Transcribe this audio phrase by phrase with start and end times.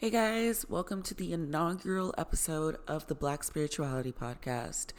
[0.00, 4.94] Hey guys, welcome to the inaugural episode of the Black Spirituality Podcast.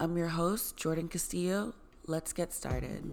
[0.00, 1.72] I'm your host, Jordan Castillo.
[2.08, 3.12] Let's get started.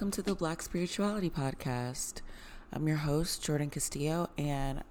[0.00, 2.22] Welcome to the Black Spirituality Podcast.
[2.72, 4.82] I'm your host, Jordan Castillo, and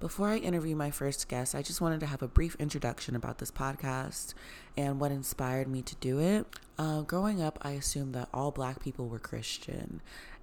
[0.00, 3.38] before I interview my first guest, I just wanted to have a brief introduction about
[3.38, 4.34] this podcast
[4.76, 6.46] and what inspired me to do it.
[6.76, 10.02] Uh, growing up, I assumed that all black people were Christian,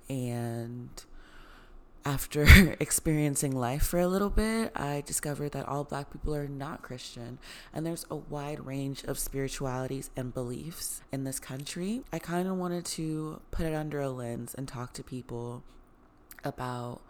[0.09, 0.89] and
[2.05, 6.81] after experiencing life for a little bit, I discovered that all black people are not
[6.81, 7.39] Christian,
[7.73, 12.03] and there's a wide range of spiritualities and beliefs in this country.
[12.11, 15.63] I kind of wanted to put it under a lens and talk to people
[16.43, 17.01] about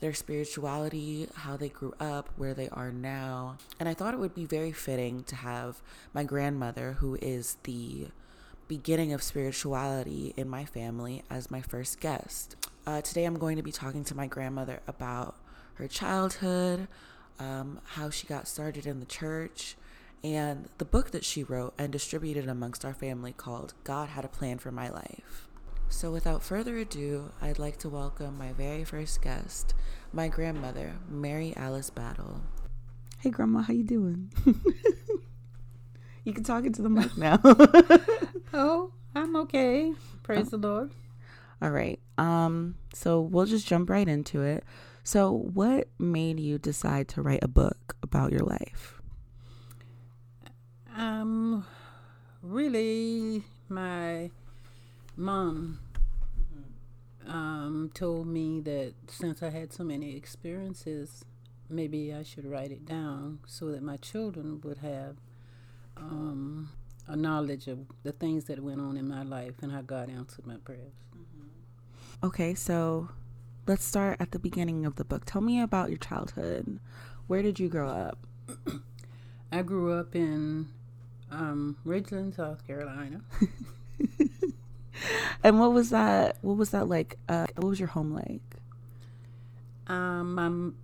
[0.00, 3.56] their spirituality, how they grew up, where they are now.
[3.80, 5.80] And I thought it would be very fitting to have
[6.12, 8.08] my grandmother, who is the
[8.68, 12.56] beginning of spirituality in my family, as my first guest.
[12.86, 15.36] Uh, today, I'm going to be talking to my grandmother about
[15.74, 16.86] her childhood,
[17.38, 19.74] um, how she got started in the church,
[20.22, 24.28] and the book that she wrote and distributed amongst our family called God Had a
[24.28, 25.48] Plan for My Life.
[25.88, 29.72] So, without further ado, I'd like to welcome my very first guest,
[30.12, 32.42] my grandmother, Mary Alice Battle.
[33.20, 34.30] Hey, Grandma, how you doing?
[36.24, 37.40] you can talk into the mic now.
[38.52, 39.94] oh, I'm okay.
[40.22, 40.58] Praise oh.
[40.58, 40.90] the Lord.
[41.62, 41.98] All right.
[42.16, 44.64] Um, so we'll just jump right into it.
[45.02, 49.02] So, what made you decide to write a book about your life?
[50.96, 51.66] Um,
[52.40, 54.30] really, my
[55.16, 55.80] mom
[57.26, 61.24] um, told me that since I had so many experiences,
[61.68, 65.16] maybe I should write it down so that my children would have
[65.96, 66.70] um,
[67.06, 70.46] a knowledge of the things that went on in my life and how God answered
[70.46, 70.94] my prayers.
[72.24, 73.10] Okay, so
[73.66, 75.24] let's start at the beginning of the book.
[75.26, 76.80] Tell me about your childhood.
[77.26, 78.16] Where did you grow up?
[79.52, 80.68] I grew up in
[81.30, 83.20] um, Ridgeland, South Carolina.
[85.44, 86.38] and what was that?
[86.40, 87.18] What was that like?
[87.28, 88.56] Uh, what was your home like?
[89.86, 90.76] Um, I'm,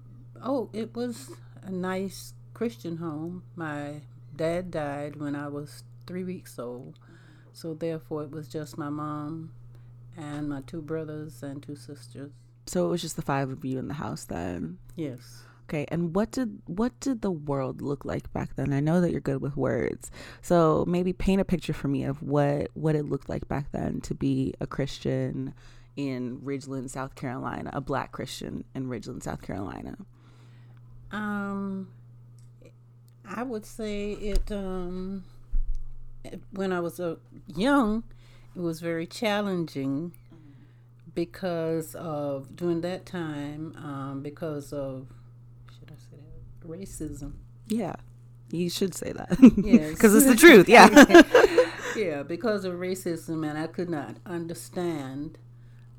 [0.42, 1.30] oh, it was
[1.62, 3.44] a nice Christian home.
[3.56, 4.02] My
[4.36, 6.98] dad died when I was three weeks old,
[7.54, 9.52] so therefore it was just my mom
[10.20, 12.32] and my two brothers and two sisters.
[12.66, 14.78] So it was just the five of you in the house then.
[14.96, 15.42] Yes.
[15.64, 18.72] Okay, and what did what did the world look like back then?
[18.72, 20.10] I know that you're good with words,
[20.42, 24.00] so maybe paint a picture for me of what what it looked like back then
[24.02, 25.54] to be a Christian
[25.96, 29.96] in Ridgeland, South Carolina, a Black Christian in Ridgeland, South Carolina.
[31.12, 31.88] Um,
[33.24, 34.50] I would say it.
[34.50, 35.24] Um,
[36.52, 37.16] when I was a uh,
[37.54, 38.02] young,
[38.54, 40.12] it was very challenging
[41.14, 45.08] because of during that time um, because of
[45.78, 46.22] should I say
[46.60, 47.32] that racism.
[47.68, 47.96] Yeah,
[48.50, 49.36] you should say that.
[49.56, 50.68] Yes, because it's the truth.
[50.68, 50.88] Yeah.
[51.96, 55.38] yeah, because of racism, and I could not understand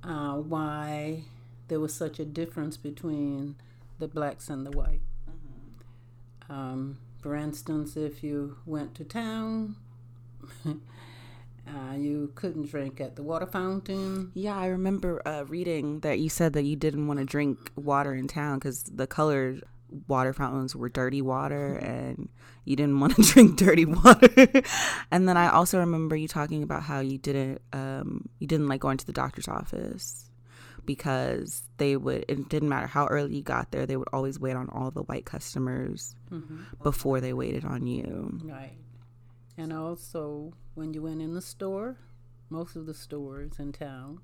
[0.03, 1.23] uh, why
[1.67, 3.55] there was such a difference between
[3.99, 5.01] the blacks and the white.
[5.29, 6.51] Mm-hmm.
[6.51, 9.75] Um, for instance, if you went to town.
[11.67, 14.31] Uh, you couldn't drink at the water fountain.
[14.33, 18.13] Yeah, I remember uh, reading that you said that you didn't want to drink water
[18.13, 19.63] in town because the colored
[20.07, 22.29] water fountains were dirty water and
[22.65, 24.29] you didn't want to drink dirty water.
[25.11, 28.81] and then I also remember you talking about how you didn't um, you didn't like
[28.81, 30.29] going to the doctor's office
[30.85, 34.55] because they would it didn't matter how early you got there they would always wait
[34.55, 36.63] on all the white customers mm-hmm.
[36.81, 38.73] before they waited on you right
[39.61, 41.95] and also, when you went in the store,
[42.49, 44.19] most of the stores in town,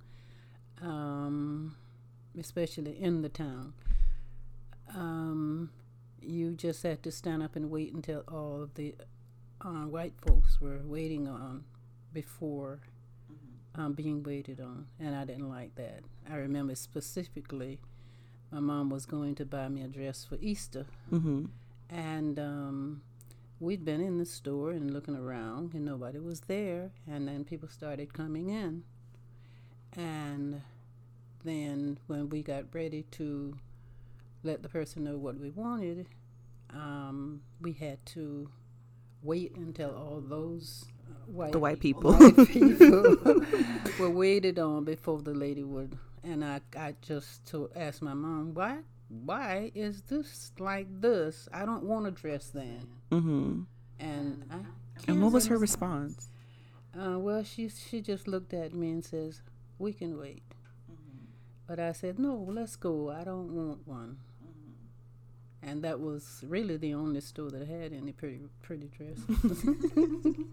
[0.81, 1.75] um,
[2.39, 3.73] especially in the town,
[4.95, 5.69] um,
[6.19, 8.95] you just had to stand up and wait until all of the
[9.61, 11.65] uh, white folks were waiting on
[12.13, 12.79] before
[13.31, 13.79] mm-hmm.
[13.79, 14.87] um, being waited on.
[14.99, 15.99] And I didn't like that.
[16.27, 17.79] I remember specifically
[18.49, 20.87] my mom was going to buy me a dress for Easter.
[21.11, 21.45] Mm-hmm.
[21.91, 23.01] And um,
[23.59, 27.67] we'd been in the store and looking around and nobody was there and then people
[27.69, 28.83] started coming in
[29.95, 30.61] and
[31.43, 33.55] then when we got ready to
[34.43, 36.07] let the person know what we wanted
[36.73, 38.49] um, we had to
[39.23, 40.85] wait until all those
[41.25, 42.13] white, The white people.
[42.13, 43.15] white people
[43.99, 45.97] were waited on before the lady would.
[46.23, 51.47] And I, I just to ask my mom, why, why is this like this?
[51.53, 52.87] I don't want to dress then.
[53.11, 53.61] Mm-hmm.
[53.99, 54.57] And I,
[55.07, 56.29] And what was her response?
[56.97, 59.41] uh, well, she she just looked at me and says,
[59.77, 60.43] "We can wait."
[61.67, 63.09] But I said, "No, let's go.
[63.11, 64.17] I don't want one."
[65.61, 69.65] And that was really the only store that had any pretty pretty dresses.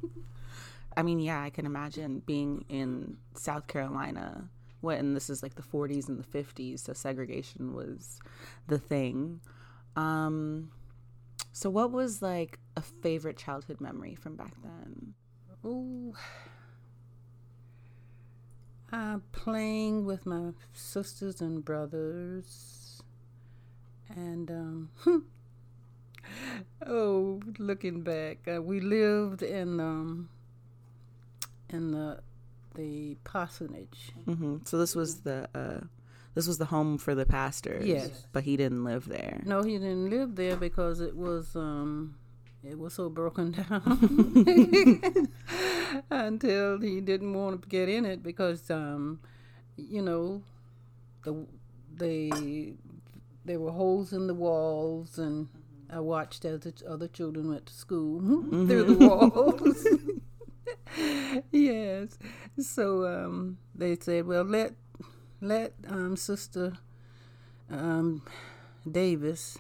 [0.96, 4.48] I mean, yeah, I can imagine being in South Carolina
[4.84, 8.20] when this is like the 40s and the 50s, so segregation was
[8.68, 9.40] the thing.
[9.96, 10.70] Um,
[11.52, 15.14] so, what was like a favorite childhood memory from back then?
[15.64, 16.12] Ooh.
[18.92, 23.02] Uh, playing with my sisters and brothers.
[24.08, 24.90] And, um,
[26.86, 30.28] oh, looking back, uh, we lived in, um,
[31.70, 32.20] in the,
[32.74, 34.12] the parsonage.
[34.24, 35.80] hmm So this was the uh,
[36.34, 37.86] this was the home for the pastors.
[37.86, 38.26] Yes.
[38.32, 39.40] but he didn't live there.
[39.44, 42.16] No, he didn't live there because it was, um,
[42.64, 45.28] it was so broken down
[46.10, 49.20] until he didn't want to get in it because um,
[49.76, 50.42] you know
[51.24, 51.46] the
[51.96, 52.74] the
[53.44, 55.48] there were holes in the walls and
[55.90, 59.86] I watched as the other children went to school through the walls.
[61.50, 62.18] yes,
[62.58, 64.74] so um, they said, "Well, let
[65.40, 66.74] let um, Sister
[67.70, 68.22] um,
[68.90, 69.58] Davis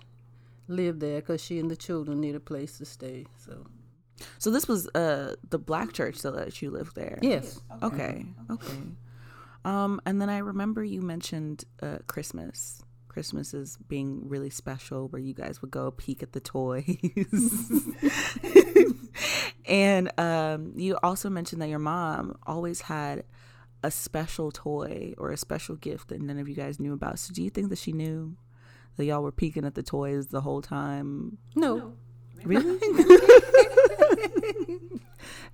[0.68, 3.66] live there because she and the children need a place to stay." So
[4.38, 7.18] So this was uh the black church that let you live there.
[7.22, 8.26] yes, Okay.
[8.50, 8.72] Okay.
[9.64, 12.82] Um, and then I remember you mentioned uh, Christmas.
[13.08, 16.84] Christmas is being really special, where you guys would go peek at the toys.
[19.66, 23.24] and um, you also mentioned that your mom always had
[23.82, 27.18] a special toy or a special gift that none of you guys knew about.
[27.18, 28.36] So, do you think that she knew
[28.96, 31.38] that y'all were peeking at the toys the whole time?
[31.54, 31.94] no.
[32.44, 32.78] Really?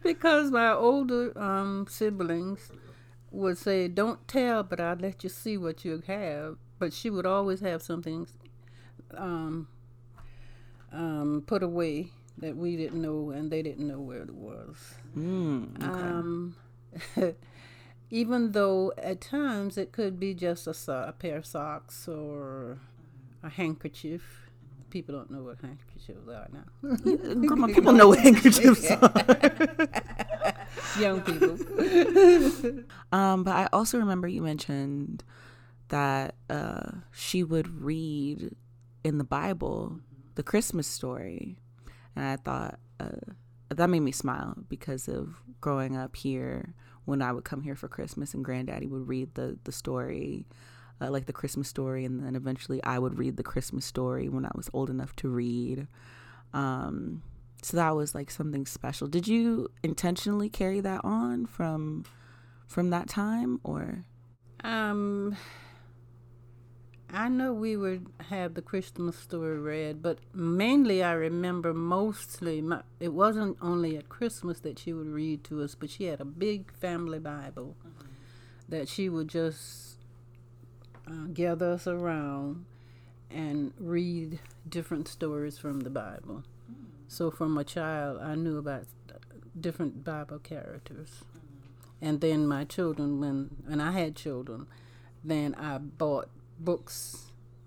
[0.02, 2.72] because my older um, siblings
[3.30, 7.26] would say, "Don't tell, but I'll let you see what you have." But she would
[7.26, 8.26] always have something
[9.16, 9.68] um,
[10.92, 14.76] um, put away that we didn't know, and they didn't know where it was.
[15.16, 16.56] mm, Um,
[18.10, 22.78] even though at times it could be just a, so- a pair of socks or
[23.42, 24.46] a handkerchief.
[24.90, 26.96] People don't know what handkerchiefs are now.
[27.46, 29.12] Grandma, people know what handkerchiefs are.
[30.98, 31.56] Young people.
[33.12, 35.22] Um, but I also remember you mentioned
[35.88, 38.56] that uh, she would read
[39.04, 40.00] in the Bible
[40.34, 41.56] the Christmas story,
[42.16, 43.32] and I thought uh,
[43.68, 46.74] that made me smile because of growing up here.
[47.06, 50.46] When I would come here for Christmas, and Granddaddy would read the the story,
[51.00, 54.44] uh, like the Christmas story, and then eventually I would read the Christmas story when
[54.44, 55.88] I was old enough to read.
[56.52, 57.22] Um,
[57.62, 59.06] so that was like something special.
[59.08, 62.04] Did you intentionally carry that on from
[62.66, 64.04] from that time, or?
[64.62, 65.36] Um,
[67.20, 72.80] I know we would have the Christmas story read, but mainly I remember mostly my,
[72.98, 76.24] it wasn't only at Christmas that she would read to us, but she had a
[76.24, 77.76] big family Bible
[78.70, 79.98] that she would just
[81.06, 82.64] uh, gather us around
[83.30, 86.42] and read different stories from the Bible.
[87.06, 88.84] So from a child, I knew about
[89.60, 91.24] different Bible characters.
[92.00, 94.68] And then my children, when and I had children,
[95.22, 96.30] then I bought
[96.60, 97.26] books,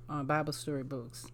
[0.10, 1.28] uh, Bible story books,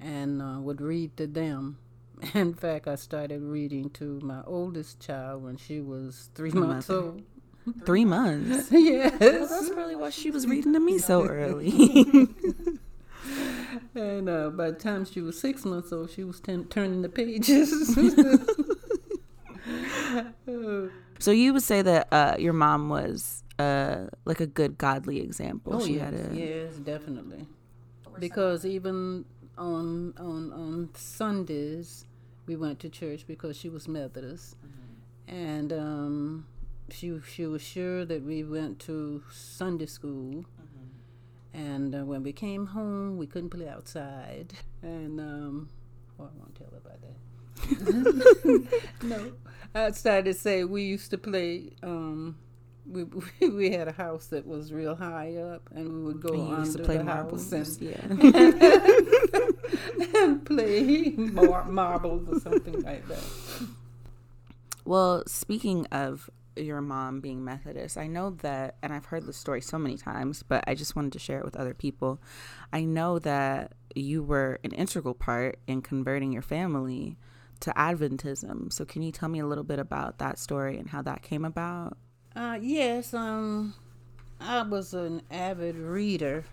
[0.00, 1.78] and uh, would read to them.
[2.34, 7.00] In fact, I started reading to my oldest child when she was three months Mother.
[7.02, 7.22] old.
[7.84, 8.68] Three months.
[8.72, 9.18] yes.
[9.18, 11.70] That's probably why she was reading to me so early.
[13.94, 17.08] And uh, by the time she was six months old, she was ten- turning the
[17.08, 17.96] pages.
[20.48, 25.20] Oh, so you would say that uh, your mom was uh, like a good godly
[25.20, 25.74] example.
[25.74, 27.46] oh she yes, had a yes, definitely.
[28.18, 29.24] Because even
[29.56, 32.06] on on on Sundays,
[32.46, 34.56] we went to church because she was Methodist,
[35.28, 36.46] and um,
[36.90, 40.44] she she was sure that we went to Sunday school.
[41.52, 44.52] And uh, when we came home, we couldn't play outside.
[44.82, 45.68] And um,
[46.16, 47.16] well, I won't tell about that.
[49.02, 49.32] no,
[49.74, 51.72] I started to say we used to play.
[51.82, 52.36] Um,
[53.40, 56.48] we we had a house that was real high up, and we would go and
[56.48, 57.50] you under to play the marbles.
[57.52, 57.88] house and,
[58.24, 59.40] Yeah.
[60.22, 63.24] and play mar- marbles or something like that.
[64.84, 69.60] Well, speaking of your mom being Methodist, I know that, and I've heard the story
[69.60, 72.20] so many times, but I just wanted to share it with other people.
[72.72, 77.16] I know that you were an integral part in converting your family
[77.60, 78.72] to Adventism.
[78.72, 81.44] So, can you tell me a little bit about that story and how that came
[81.44, 81.96] about?
[82.34, 83.74] Uh, yes, um,
[84.40, 86.44] I was an avid reader,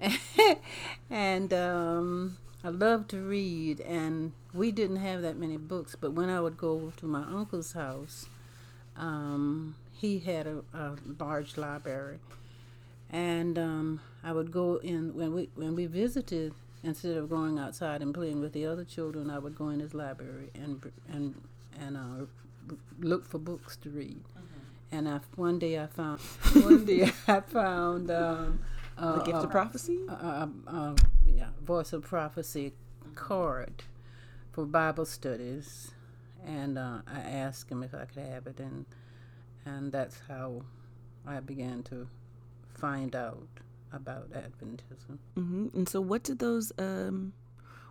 [1.10, 3.80] and um, I loved to read.
[3.80, 7.74] And we didn't have that many books, but when I would go to my uncle's
[7.74, 8.26] house,
[8.96, 12.18] um, he had a, a, large library,
[13.08, 16.54] and um, I would go in when we when we visited.
[16.82, 19.94] Instead of going outside and playing with the other children, I would go in his
[19.94, 21.34] library and and
[21.80, 24.20] and uh, look for books to read.
[24.94, 26.20] And I, one day I found
[26.52, 28.60] one day I found um,
[28.96, 29.98] uh, the gift of prophecy.
[30.08, 30.94] Uh, uh,
[31.26, 32.74] yeah, voice of prophecy
[33.16, 33.82] card
[34.52, 35.90] for Bible studies,
[36.46, 38.86] and uh, I asked him if I could have it, and
[39.66, 40.62] and that's how
[41.26, 42.06] I began to
[42.72, 43.48] find out
[43.92, 45.18] about Adventism.
[45.36, 45.66] Mm-hmm.
[45.74, 47.32] And so, what did those um,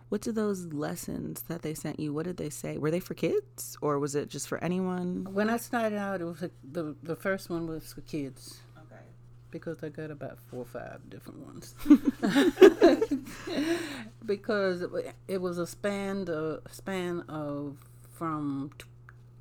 [0.08, 2.12] what did those lessons that they sent you?
[2.12, 2.78] What did they say?
[2.78, 5.26] Were they for kids, or was it just for anyone?
[5.32, 8.60] When I started out, it was a, the the first one was for kids.
[8.76, 9.02] Okay.
[9.50, 11.74] Because I got about four or five different ones.
[14.26, 14.84] because
[15.28, 17.78] it, was a span the span of
[18.12, 18.70] from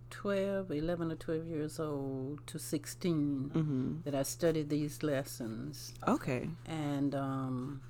[0.10, 3.94] 12, 11 or 12 years old to 16 mm-hmm.
[4.06, 5.94] that I studied these lessons.
[6.08, 6.50] Okay.
[6.66, 7.82] And um,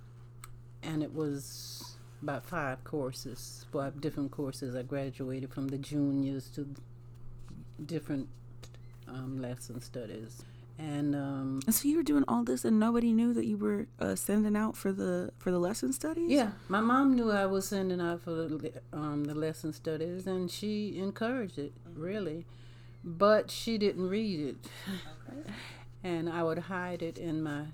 [0.82, 1.93] and it was
[2.24, 4.76] about five courses, five different courses.
[4.76, 6.68] I graduated from the juniors to
[7.86, 8.30] different
[9.08, 10.42] um, lesson studies.
[10.80, 14.16] And um, so you were doing all this, and nobody knew that you were uh,
[14.16, 16.32] sending out for the for the lesson studies.
[16.32, 20.50] Yeah, my mom knew I was sending out for the um, the lesson studies, and
[20.50, 22.02] she encouraged it mm-hmm.
[22.02, 22.46] really,
[23.04, 24.56] but she didn't read it,
[25.30, 25.54] okay.
[26.04, 27.66] and I would hide it in my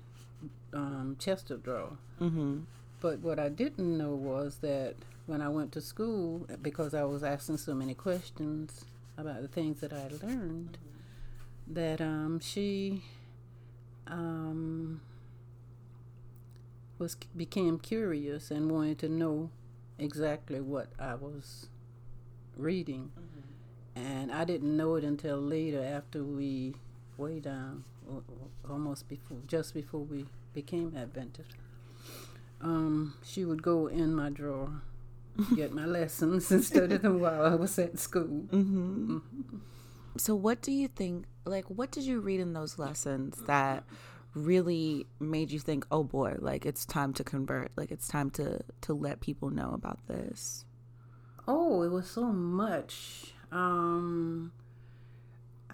[0.74, 1.96] um, chest of drawer.
[2.20, 2.58] Mm-hmm.
[3.00, 4.94] But what I didn't know was that
[5.26, 8.84] when I went to school, because I was asking so many questions
[9.16, 10.78] about the things that I learned.
[11.66, 13.04] That um, she
[14.06, 15.00] um,
[16.98, 19.50] was became curious and wanted to know
[19.98, 21.68] exactly what I was
[22.56, 24.06] reading, mm-hmm.
[24.08, 26.74] and I didn't know it until later after we
[27.16, 27.84] way down,
[28.68, 31.54] almost before, just before we became Adventist.
[32.62, 34.82] Um, she would go in my drawer,
[35.56, 38.46] get my lessons, and study them while I was at school.
[38.48, 39.16] Mm-hmm.
[39.16, 39.56] Mm-hmm.
[40.16, 41.26] So, what do you think?
[41.44, 43.84] Like, what did you read in those lessons that
[44.34, 47.72] really made you think, "Oh boy, like it's time to convert.
[47.76, 50.64] Like it's time to to let people know about this."
[51.48, 53.34] Oh, it was so much.
[53.50, 54.52] Um,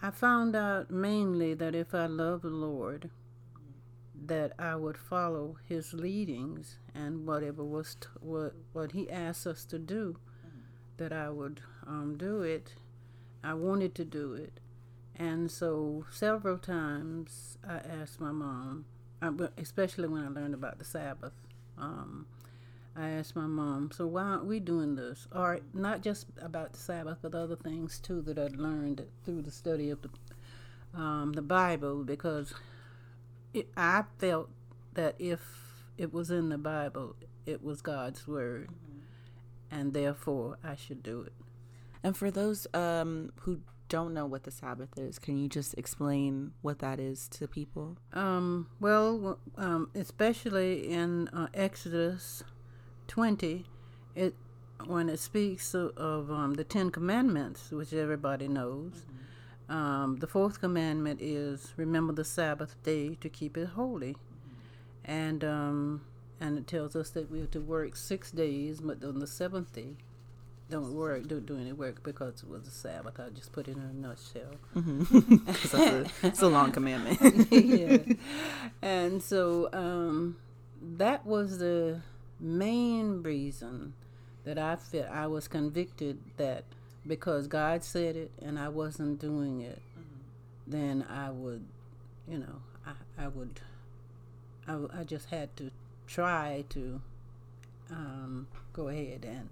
[0.01, 3.11] I found out mainly that if I love the Lord,
[4.25, 9.65] that I would follow His leadings and whatever was t- what what He asked us
[9.67, 10.19] to do,
[10.97, 12.75] that I would um, do it
[13.47, 14.59] I wanted to do it.
[15.15, 18.87] And so several times I asked my mom,
[19.57, 21.33] especially when I learned about the Sabbath,
[21.79, 22.27] um,
[22.97, 25.29] I asked my mom, so why aren't we doing this?
[25.31, 29.53] Or not just about the Sabbath, but other things too that I'd learned through the
[29.53, 30.11] study of the,
[30.99, 32.53] um, the Bible, because
[33.57, 34.51] it, I felt
[34.95, 35.41] that if
[35.99, 39.79] it was in the Bible, it was God's Word, mm-hmm.
[39.79, 41.33] and therefore I should do it.
[42.03, 46.53] And for those um, who don't know what the Sabbath is, can you just explain
[46.63, 47.97] what that is to people?
[48.13, 52.43] Um, well, um, especially in uh, Exodus
[53.09, 53.65] 20,
[54.15, 54.35] it
[54.85, 58.93] when it speaks of, of um, the Ten Commandments, which everybody knows.
[58.93, 59.16] Mm-hmm.
[59.69, 65.11] Um, the fourth commandment is remember the Sabbath day to keep it holy, mm-hmm.
[65.11, 66.01] and um,
[66.41, 69.73] and it tells us that we have to work six days, but on the seventh
[69.75, 69.97] day
[70.69, 73.21] don't work, don't do any work because it was a Sabbath.
[73.21, 74.57] I just put it in a nutshell.
[74.75, 75.49] Mm-hmm.
[75.49, 77.49] it's, a, it's a long commandment.
[77.53, 77.99] yeah.
[78.83, 80.37] And so um,
[80.97, 82.01] that was the
[82.41, 83.95] main reason
[84.45, 86.65] that I felt I was convicted that
[87.07, 90.71] because God said it and I wasn't doing it, mm-hmm.
[90.71, 91.65] then I would,
[92.29, 93.61] you know, I, I would,
[94.67, 95.71] I, I just had to
[96.07, 97.01] try to
[97.91, 99.49] um, go ahead and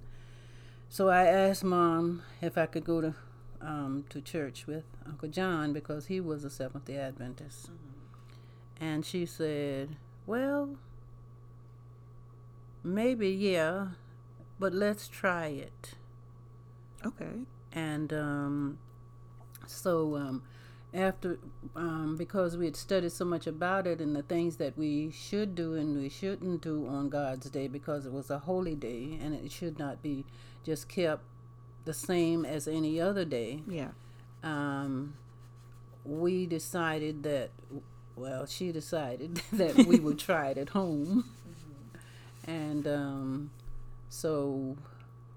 [0.94, 3.14] so I asked mom if I could go to
[3.60, 8.84] um, to church with Uncle John because he was a Seventh Day Adventist, mm-hmm.
[8.84, 10.76] and she said, "Well,
[12.84, 13.88] maybe yeah,
[14.60, 15.94] but let's try it."
[17.04, 17.40] Okay.
[17.72, 18.78] And um,
[19.66, 20.42] So um,
[20.92, 21.38] after,
[21.76, 25.54] um, because we had studied so much about it and the things that we should
[25.54, 29.34] do and we shouldn't do on God's day, because it was a holy day and
[29.34, 30.24] it should not be
[30.64, 31.22] just kept
[31.84, 33.62] the same as any other day.
[33.68, 33.88] Yeah.
[34.42, 35.14] Um,
[36.04, 37.50] we decided that,
[38.16, 41.24] well, she decided that we would try it at home.
[42.46, 43.50] And um,
[44.08, 44.76] so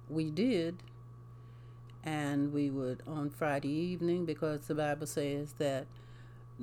[0.10, 0.84] we did.
[2.08, 5.88] And we would on Friday evening because the Bible says that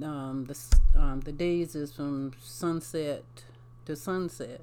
[0.02, 0.56] um, the
[0.96, 3.24] um, the days is from sunset
[3.84, 4.62] to sunset,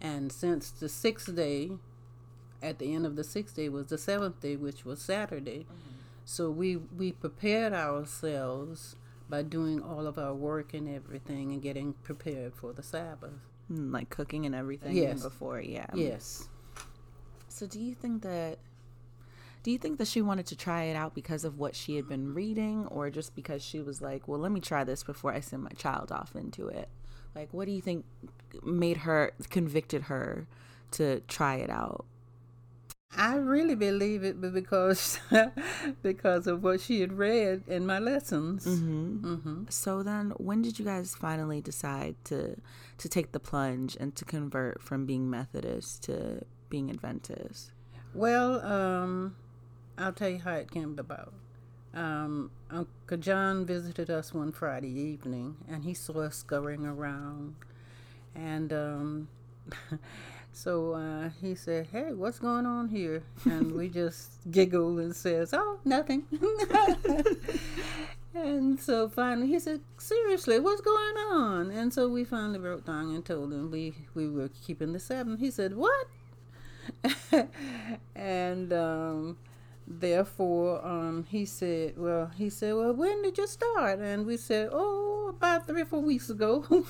[0.00, 1.72] and since the sixth day,
[2.62, 5.66] at the end of the sixth day was the seventh day, which was Saturday.
[6.24, 8.96] So we we prepared ourselves
[9.28, 13.34] by doing all of our work and everything and getting prepared for the Sabbath.
[13.70, 15.22] Mm, Like cooking and everything Yes.
[15.22, 15.86] before, yeah.
[15.94, 16.48] Yes.
[17.48, 18.58] So do you think that
[19.62, 22.08] do you think that she wanted to try it out because of what she had
[22.08, 25.40] been reading or just because she was like, "Well, let me try this before I
[25.40, 26.88] send my child off into it?"
[27.34, 28.04] Like, what do you think
[28.62, 30.46] made her convicted her
[30.92, 32.04] to try it out?
[33.16, 35.18] I really believe it but because
[36.02, 38.66] because of what she had read in my lessons.
[38.66, 39.20] Mhm.
[39.20, 42.56] hmm So then, when did you guys finally decide to
[42.98, 47.72] to take the plunge and to convert from being Methodist to being Adventist?
[48.14, 49.36] Well, um,
[49.98, 51.32] I'll tell you how it came about.
[51.94, 57.54] Um, Uncle John visited us one Friday evening, and he saw us scurrying around,
[58.34, 59.28] and um,
[60.52, 65.52] so uh, he said, "Hey, what's going on here?" And we just giggled and says,
[65.52, 66.24] "Oh, nothing."
[68.34, 73.14] and so finally, he said, "Seriously, what's going on?" And so we finally wrote down
[73.14, 75.40] and told him we we were keeping the Sabbath.
[75.40, 76.06] He said, "What?"
[78.16, 79.36] and um,
[80.00, 84.68] therefore um, he said well he said well when did you start and we said
[84.72, 86.64] oh about three or four weeks ago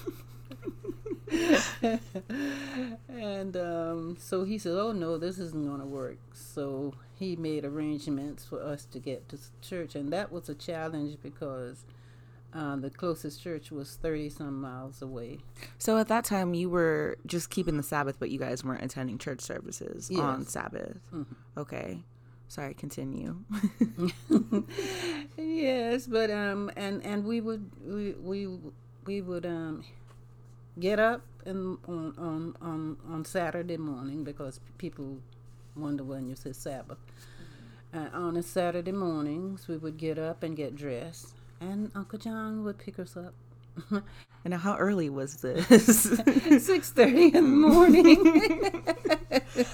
[3.08, 7.64] and um, so he said oh no this isn't going to work so he made
[7.64, 11.84] arrangements for us to get to church and that was a challenge because
[12.54, 15.38] uh, the closest church was 30 some miles away
[15.78, 19.16] So at that time, you were just keeping the Sabbath, but you guys weren't attending
[19.16, 20.50] church services on Yes.
[20.50, 20.98] Sabbath.
[21.56, 22.00] Okay.
[22.52, 23.36] Sorry, continue.
[25.38, 28.46] yes, but um, and and we would we we
[29.06, 29.82] we would um
[30.78, 35.16] get up and on on on on Saturday morning because people
[35.74, 36.98] wonder when you say Sabbath.
[37.94, 42.64] Uh, on a Saturday mornings, we would get up and get dressed, and Uncle John
[42.64, 43.32] would pick us up.
[44.44, 46.02] and how early was this?
[46.64, 48.82] Six thirty in the morning.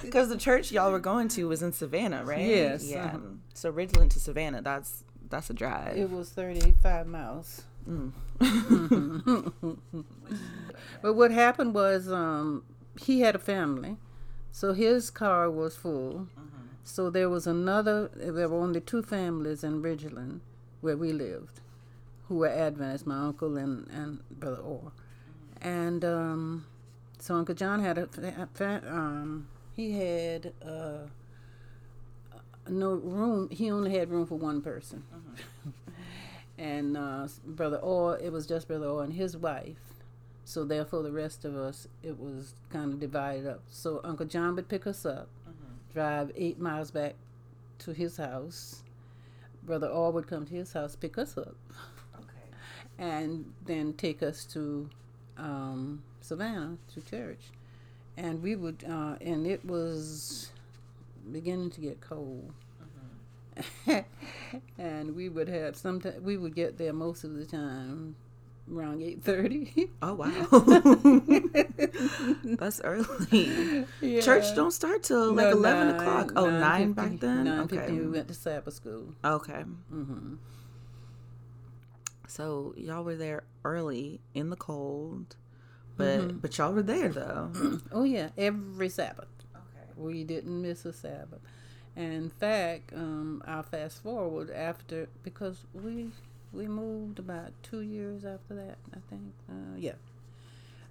[0.03, 2.41] Because the church y'all were going to was in Savannah, right?
[2.45, 3.07] Yes, Yeah.
[3.07, 3.19] uh-huh.
[3.55, 5.97] So Ridgeland to Savannah, that's that's a drive.
[5.97, 7.63] it was thirty-five miles.
[7.89, 8.13] Mm.
[11.03, 12.65] But what happened was um,
[13.01, 13.97] he had a family,
[14.53, 16.27] so his car was full.
[16.85, 18.11] So there was another.
[18.15, 20.41] There were only two families in Ridgeland
[20.81, 21.61] where we lived,
[22.29, 23.07] who were Adventists.
[23.07, 24.93] My uncle and and brother Orr,
[25.61, 26.67] and um,
[27.19, 28.09] so Uncle John had a
[28.87, 31.07] um, he had uh,
[32.69, 33.49] no room.
[33.51, 35.05] He only had room for one person.
[36.59, 39.77] and uh, brother Orr, it was just brother Orr and his wife.
[40.45, 43.61] So therefore, the rest of us, it was kind of divided up.
[43.71, 45.29] So Uncle John would pick us up,
[45.93, 47.17] drive eight miles back
[47.81, 48.83] to his house.
[49.63, 51.55] Brother Orr would come to his house, pick us up.
[52.99, 54.89] And then take us to
[55.37, 57.41] um, Savannah to church.
[58.17, 60.51] And we would, uh, and it was
[61.31, 62.53] beginning to get cold.
[64.79, 68.15] and we would have sometimes we would get there most of the time
[68.73, 69.91] around eight thirty.
[70.01, 70.31] Oh wow.
[72.57, 73.85] that's early.
[74.21, 76.33] Church don't start till like eleven o'clock.
[76.37, 77.45] Oh, nine back then.
[77.45, 77.79] Nine okay.
[77.79, 77.95] fifty.
[77.95, 79.15] We went to Sabbath school.
[79.25, 79.63] Okay.
[79.91, 80.35] hmm
[82.39, 85.37] So y'all were there early in the cold,
[85.97, 87.51] but but y'all were there though.
[87.93, 89.29] Oh yeah, every Sabbath.
[89.57, 89.93] okay.
[89.97, 91.41] We didn't miss a Sabbath.
[91.97, 96.11] And in fact, um, I'll fast forward after because we
[96.53, 98.79] we moved about two years after that.
[98.95, 99.35] I think.
[99.51, 99.95] Uh, yeah.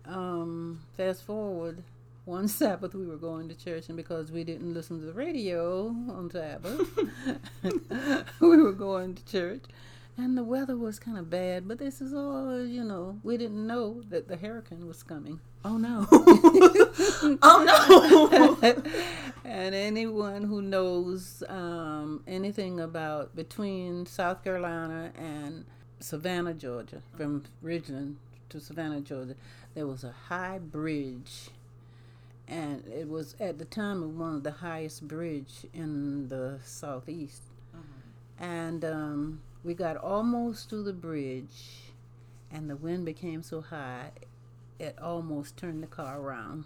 [0.06, 1.84] Um, fast forward.
[2.26, 5.88] One Sabbath we were going to church, and because we didn't listen to the radio
[6.10, 6.90] on Sabbath,
[8.42, 9.64] we were going to church.
[10.18, 11.68] And the weather was kind of bad.
[11.68, 15.40] But this is all, you know, we didn't know that the hurricane was coming.
[15.64, 16.08] Oh no.
[17.42, 18.74] oh no.
[19.46, 25.66] and anyone who knows um, anything about between South Carolina and
[26.00, 28.16] Savannah, Georgia, from Ridgeland
[28.50, 29.36] to Savannah, Georgia,
[29.76, 31.50] there was a high bridge.
[32.48, 37.42] And it was at the time one of the highest bridge in the southeast.
[38.40, 41.92] And um, we got almost to the bridge,
[42.50, 44.12] and the wind became so high,
[44.80, 46.64] it almost turned the car around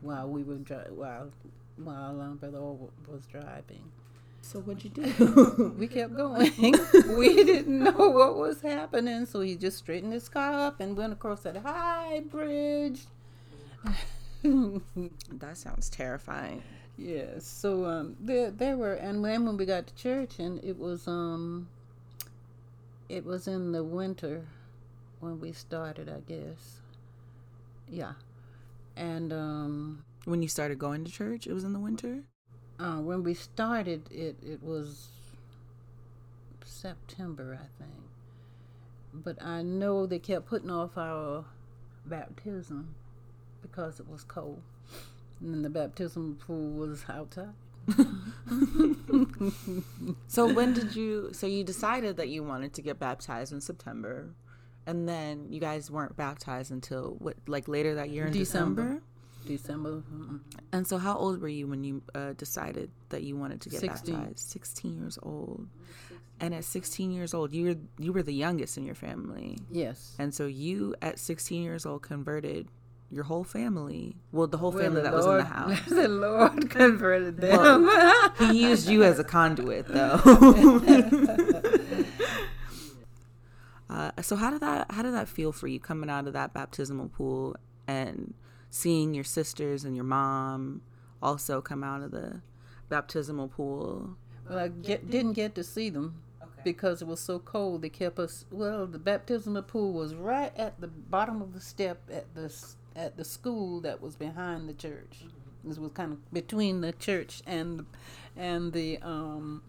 [0.00, 1.30] while we were dri- while
[1.76, 3.92] while um, Brother Orr was driving.
[4.42, 5.74] So what'd you do?
[5.78, 6.50] we kept going.
[7.16, 11.12] we didn't know what was happening, so he just straightened his car up and went
[11.12, 13.02] across that high bridge.
[14.42, 16.64] that sounds terrifying.
[16.98, 17.46] Yes.
[17.46, 21.06] So um, there, there were, and then when we got to church, and it was
[21.06, 21.68] um,
[23.10, 24.46] it was in the winter
[25.18, 26.80] when we started, I guess.
[27.88, 28.12] Yeah,
[28.96, 32.20] and um, when you started going to church, it was in the winter.
[32.78, 35.08] Uh, when we started, it it was
[36.64, 37.92] September, I think.
[39.12, 41.44] But I know they kept putting off our
[42.06, 42.94] baptism
[43.60, 44.62] because it was cold,
[45.40, 47.54] and then the baptism pool was outside.
[50.28, 51.30] so when did you?
[51.32, 54.30] So you decided that you wanted to get baptized in September,
[54.86, 57.36] and then you guys weren't baptized until what?
[57.46, 58.82] Like later that year in December.
[58.82, 59.02] December.
[59.46, 60.02] December.
[60.12, 60.40] Mm-mm.
[60.72, 63.80] And so, how old were you when you uh, decided that you wanted to get
[63.80, 64.14] 16.
[64.14, 64.38] baptized?
[64.38, 65.66] Sixteen years old.
[66.40, 69.58] And at sixteen years old, you were you were the youngest in your family.
[69.70, 70.14] Yes.
[70.18, 72.68] And so, you at sixteen years old converted
[73.10, 74.16] your whole family.
[74.32, 75.80] Well, the whole Well, family the that was in the house.
[75.88, 77.84] the Lord converted them.
[77.86, 80.20] Well, he used you as a conduit, though.
[83.90, 86.52] uh, so how did that how did that feel for you coming out of that
[86.54, 88.34] baptismal pool and
[88.70, 90.82] seeing your sisters and your mom
[91.22, 92.40] also come out of the
[92.88, 94.16] baptismal pool?
[94.48, 96.22] well, I get, didn't get to see them
[96.64, 97.82] because it was so cold.
[97.82, 98.44] They kept us.
[98.50, 102.76] Well, the baptismal pool was right at the bottom of the step at the s-
[102.96, 105.24] at the school that was behind the church.
[105.64, 107.84] This was kind of between the church and the,
[108.36, 109.62] and the um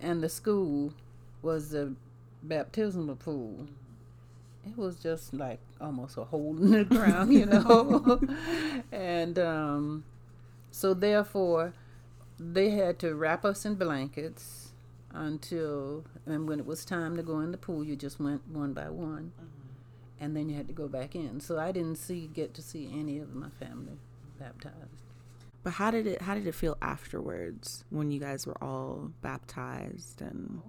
[0.00, 0.92] and the school
[1.42, 1.94] was the
[2.42, 3.66] baptismal pool.
[4.66, 8.20] It was just like almost a hole in the ground, you know.
[8.92, 10.04] and um,
[10.70, 11.72] so therefore,
[12.38, 14.72] they had to wrap us in blankets
[15.12, 18.72] until, and when it was time to go in the pool, you just went one
[18.72, 19.32] by one,
[20.20, 21.40] and then you had to go back in.
[21.40, 23.98] So I didn't see get to see any of my family
[24.38, 24.74] baptized.
[25.62, 30.20] But how did it how did it feel afterwards when you guys were all baptized
[30.22, 30.62] and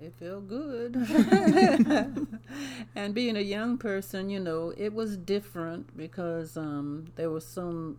[0.00, 0.94] It felt good.
[2.94, 7.98] and being a young person, you know, it was different because um, there was some,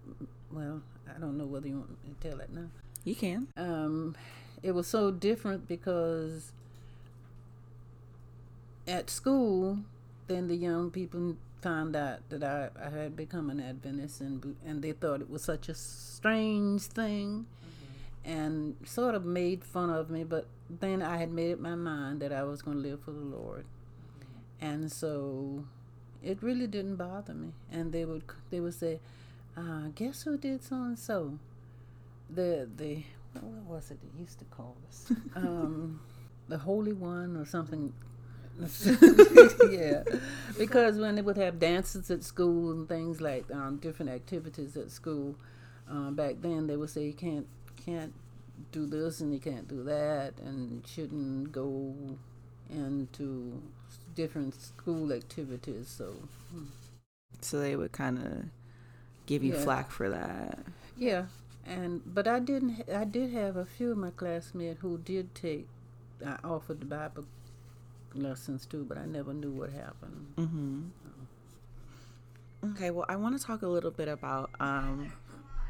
[0.52, 0.82] well,
[1.14, 2.68] I don't know whether you want me to tell it now.
[3.04, 3.48] you can?
[3.58, 4.16] Um,
[4.62, 6.52] it was so different because
[8.88, 9.80] at school,
[10.28, 14.82] then the young people found out that I, I had become an Adventist, and and
[14.82, 17.46] they thought it was such a strange thing,
[18.24, 20.24] and sort of made fun of me.
[20.24, 23.12] But then I had made up my mind that I was going to live for
[23.12, 23.66] the Lord,
[24.62, 25.66] and so
[26.24, 27.54] it really didn't bother me.
[27.72, 29.00] And they would they would say,
[29.56, 31.40] uh, "Guess who did so and so?"
[32.30, 35.12] The the what what was it they used to call us?
[35.36, 36.00] um,
[36.48, 37.94] the Holy One or something.
[39.70, 40.04] yeah,
[40.58, 44.89] because when they would have dances at school and things like um, different activities at
[44.91, 45.36] school,
[45.89, 47.48] um, back then they would say you can't
[47.86, 48.13] can't
[48.72, 51.93] do this and you can't do that and shouldn't go
[52.70, 53.62] into
[54.15, 55.88] different school activities.
[55.88, 56.15] So
[57.41, 58.43] So they would kind of
[59.28, 59.54] give you Yeah.
[59.54, 60.60] flack for that.
[60.98, 61.26] yeah,
[61.65, 62.89] and but I didn't.
[62.93, 65.67] I did have a few of my classmates who did take.
[66.26, 67.26] I offered the Bible
[68.13, 70.34] lessons too, but I never knew what happened.
[70.38, 70.82] Mm-hmm.
[72.72, 75.12] Okay, well, I want to talk a little bit about um,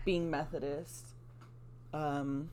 [0.06, 1.06] being Methodist,
[1.93, 2.50] um,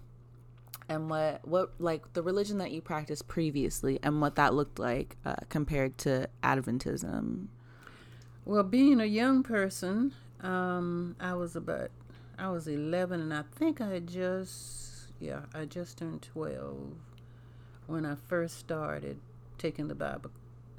[0.89, 5.17] and what what like the religion that you practiced previously, and what that looked like
[5.25, 7.47] uh, compared to Adventism.
[8.45, 11.91] Well, being a young person, um, I was about,
[12.39, 16.77] I was 11, and I think I had just, yeah, I just turned 12
[17.87, 19.19] when I first started
[19.59, 20.31] taking the Bible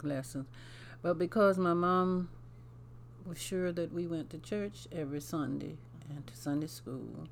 [0.04, 0.46] lessons.
[1.02, 2.30] But because my mom
[3.26, 5.78] was sure that we went to church every Sunday
[6.10, 7.28] and to Sunday school,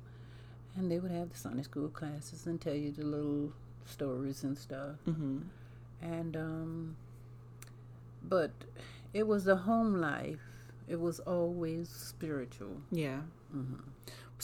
[0.76, 3.52] and they would have the Sunday school classes and tell you the little
[3.86, 4.96] stories and stuff.
[5.08, 5.38] Mm-hmm.
[6.02, 6.96] and um,
[8.22, 8.50] but
[9.12, 10.40] it was the home life.
[10.88, 12.82] It was always spiritual.
[12.90, 13.20] Yeah.
[13.52, 13.74] hmm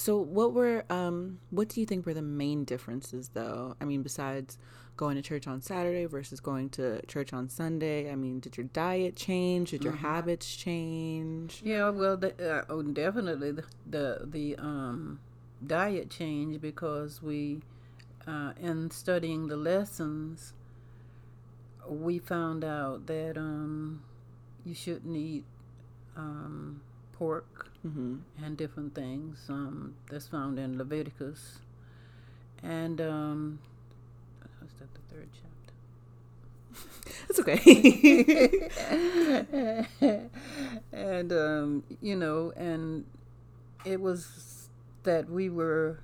[0.01, 3.77] So what were um what do you think were the main differences though?
[3.83, 4.57] I mean besides
[4.97, 8.65] going to church on Saturday versus going to church on Sunday, I mean did your
[8.73, 9.73] diet change?
[9.73, 11.61] Did your habits change?
[11.63, 15.21] Yeah, well, the, uh, oh, definitely the, the the um
[15.67, 17.61] diet changed because we,
[18.27, 20.55] uh, in studying the lessons,
[21.87, 24.03] we found out that um
[24.65, 25.45] you shouldn't eat
[26.17, 26.81] um
[27.13, 28.21] pork Mhm.
[28.43, 29.47] and different things.
[29.49, 31.59] Um, that's found in Leviticus,
[32.63, 33.59] and um,
[34.63, 35.75] was that the third chapter?
[37.29, 38.69] It's okay.
[40.93, 43.05] and um, you know, and
[43.85, 44.69] it was
[45.05, 46.01] that we were.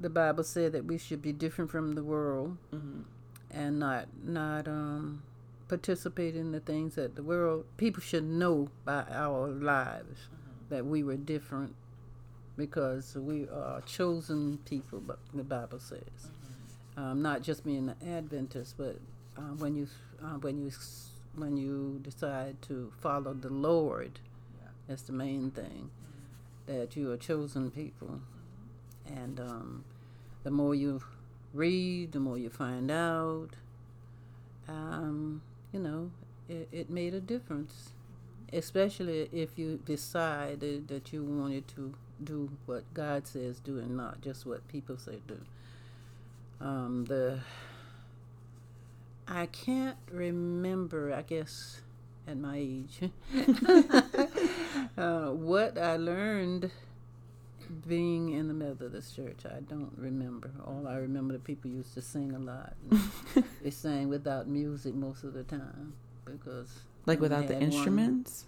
[0.00, 3.04] The Bible said that we should be different from the world Mhm.
[3.50, 5.22] and not not um,
[5.68, 10.28] participate in the things that the world people should know by our lives
[10.72, 11.74] that we were different
[12.56, 15.00] because we are chosen people.
[15.00, 16.30] But the Bible says,
[16.96, 18.96] um, not just being an Adventist, but
[19.36, 19.86] uh, when you
[20.24, 20.72] uh, when you
[21.36, 24.18] when you decide to follow the Lord,
[24.88, 25.90] that's the main thing.
[26.64, 28.20] That you are chosen people,
[29.06, 29.84] and um,
[30.42, 31.02] the more you
[31.52, 33.50] read, the more you find out.
[34.68, 36.10] Um, you know,
[36.48, 37.90] it, it made a difference,
[38.52, 44.20] especially if you decided that you wanted to do what God says do and not
[44.20, 45.38] just what people say do.
[46.60, 47.40] Um, the
[49.26, 51.12] I can't remember.
[51.12, 51.80] I guess
[52.26, 53.00] at my age,
[54.96, 56.70] uh, what I learned
[57.86, 59.44] being in the Methodist church.
[59.46, 60.50] I don't remember.
[60.66, 62.74] All I remember, the people used to sing a lot.
[63.62, 68.44] they sang without music most of the time because like without the had one- instruments?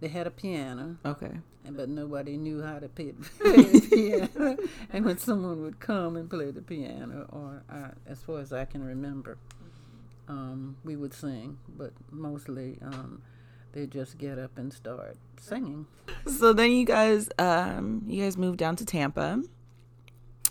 [0.00, 1.32] they had a piano, Okay.
[1.64, 3.80] and but nobody knew how to play, play the
[4.34, 4.56] piano.
[4.92, 8.64] and when someone would come and play the piano, or I, as far as I
[8.64, 9.36] can remember,
[10.28, 11.58] um, we would sing.
[11.76, 13.20] But mostly, um,
[13.72, 15.86] they just get up and start singing.
[16.26, 19.42] So then you guys um you guys moved down to Tampa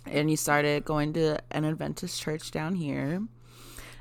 [0.06, 3.24] and you started going to an Adventist church down here.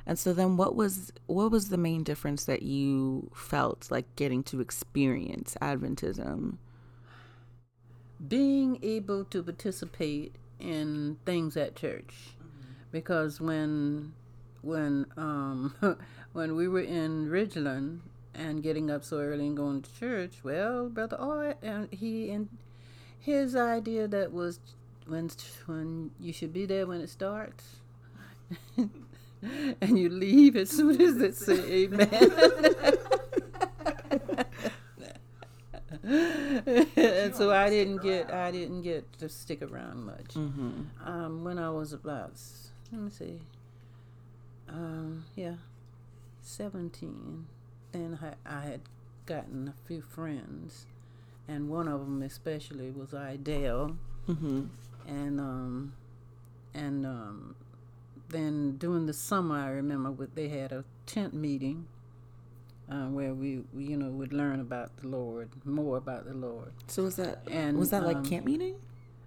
[0.09, 4.43] And so then what was what was the main difference that you felt like getting
[4.45, 6.57] to experience Adventism?
[8.27, 12.35] being able to participate in things at church
[12.91, 14.13] because when
[14.63, 15.75] when um
[16.33, 18.01] when we were in Ridgeland
[18.35, 22.49] and getting up so early and going to church well brother oh and he and
[23.21, 24.59] his idea that was
[25.07, 25.31] when
[25.67, 27.77] when you should be there when it starts
[29.81, 32.09] and you leave as soon as it say amen
[36.03, 40.35] and so I didn't get I didn't get to stick around much.
[40.35, 40.71] Mm-hmm.
[41.05, 42.33] Um, when I was about
[42.93, 43.41] let me see,
[44.69, 45.55] um, yeah,
[46.41, 47.47] seventeen,
[47.93, 48.81] then I, I had
[49.27, 50.87] gotten a few friends,
[51.47, 53.97] and one of them especially was Idell,
[54.29, 54.65] Mm-hmm.
[55.07, 55.93] and um,
[56.75, 57.55] and um,
[58.29, 61.87] then during the summer I remember what they had a tent meeting.
[62.91, 66.73] Uh, where we, we, you know, would learn about the Lord, more about the Lord.
[66.87, 68.77] So was that And, was that like um, camp meeting?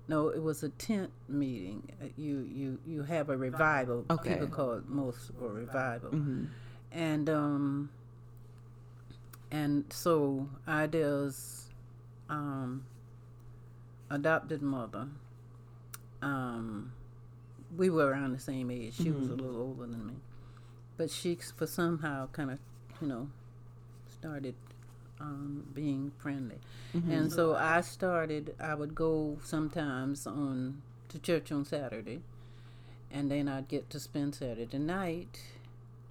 [0.08, 1.84] No, it was a tent meeting.
[2.02, 4.04] Uh, You you you have a revival.
[4.10, 4.34] Okay.
[4.34, 6.10] People call it most or revival.
[6.10, 6.46] Mm-hmm.
[6.92, 7.90] And um
[9.52, 11.70] and so Idell's
[12.30, 12.86] um
[14.10, 15.08] adopted mother
[16.22, 16.92] um
[17.76, 18.96] we were around the same age.
[18.96, 20.14] She was a little older than me.
[20.98, 22.60] But she for somehow kind of,
[23.02, 23.30] you know,
[24.12, 24.56] started
[25.20, 26.58] um, being friendly.
[26.94, 32.22] And so I started, I would go sometimes on to church on Saturday,
[33.12, 35.40] and then I'd get to spend Saturday night.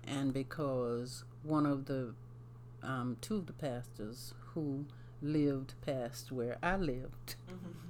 [0.07, 2.15] And because one of the,
[2.83, 4.87] um, two of the pastors who
[5.23, 7.37] lived past where I lived,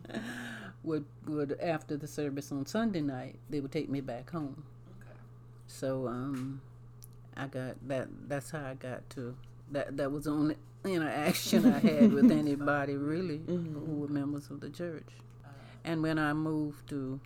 [0.82, 4.64] would would after the service on Sunday night, they would take me back home.
[5.66, 6.60] So um,
[7.36, 8.08] I got that.
[8.28, 9.36] That's how I got to
[9.70, 9.96] that.
[9.96, 14.70] That was the only interaction I had with anybody really who were members of the
[14.70, 15.08] church.
[15.84, 17.20] And when I moved to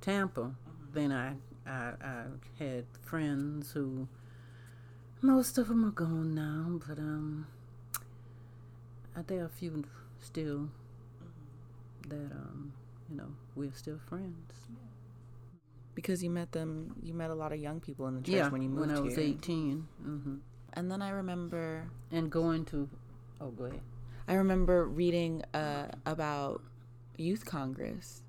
[0.00, 0.52] Tampa,
[0.92, 1.34] then I,
[1.66, 2.24] I I
[2.58, 4.06] had friends who
[5.22, 7.46] most of them are gone now, but um,
[9.16, 9.84] uh, there are a few
[10.20, 10.68] still
[12.08, 12.72] that um,
[13.10, 14.52] you know, we're still friends.
[15.94, 16.94] because you met them.
[17.02, 18.96] You met a lot of young people in the church yeah, when you moved when
[18.96, 19.24] I was here.
[19.24, 19.86] 18.
[20.02, 20.34] hmm
[20.74, 22.88] And then I remember, And going to,
[23.40, 23.80] oh, go ahead.
[24.28, 26.60] I remember reading uh, about
[27.16, 28.22] youth congress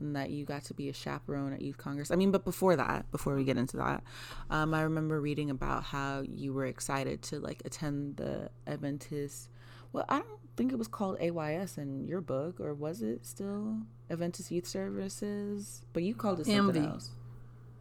[0.00, 2.10] and that you got to be a chaperone at youth congress.
[2.10, 4.02] I mean, but before that, before we get into that,
[4.50, 9.50] um, I remember reading about how you were excited to like attend the Adventist.
[9.94, 13.78] Well, I don't think it was called AYS in your book, or was it still
[14.10, 15.82] Adventist Youth Services?
[15.92, 16.90] But you called it something MV.
[16.90, 17.10] else.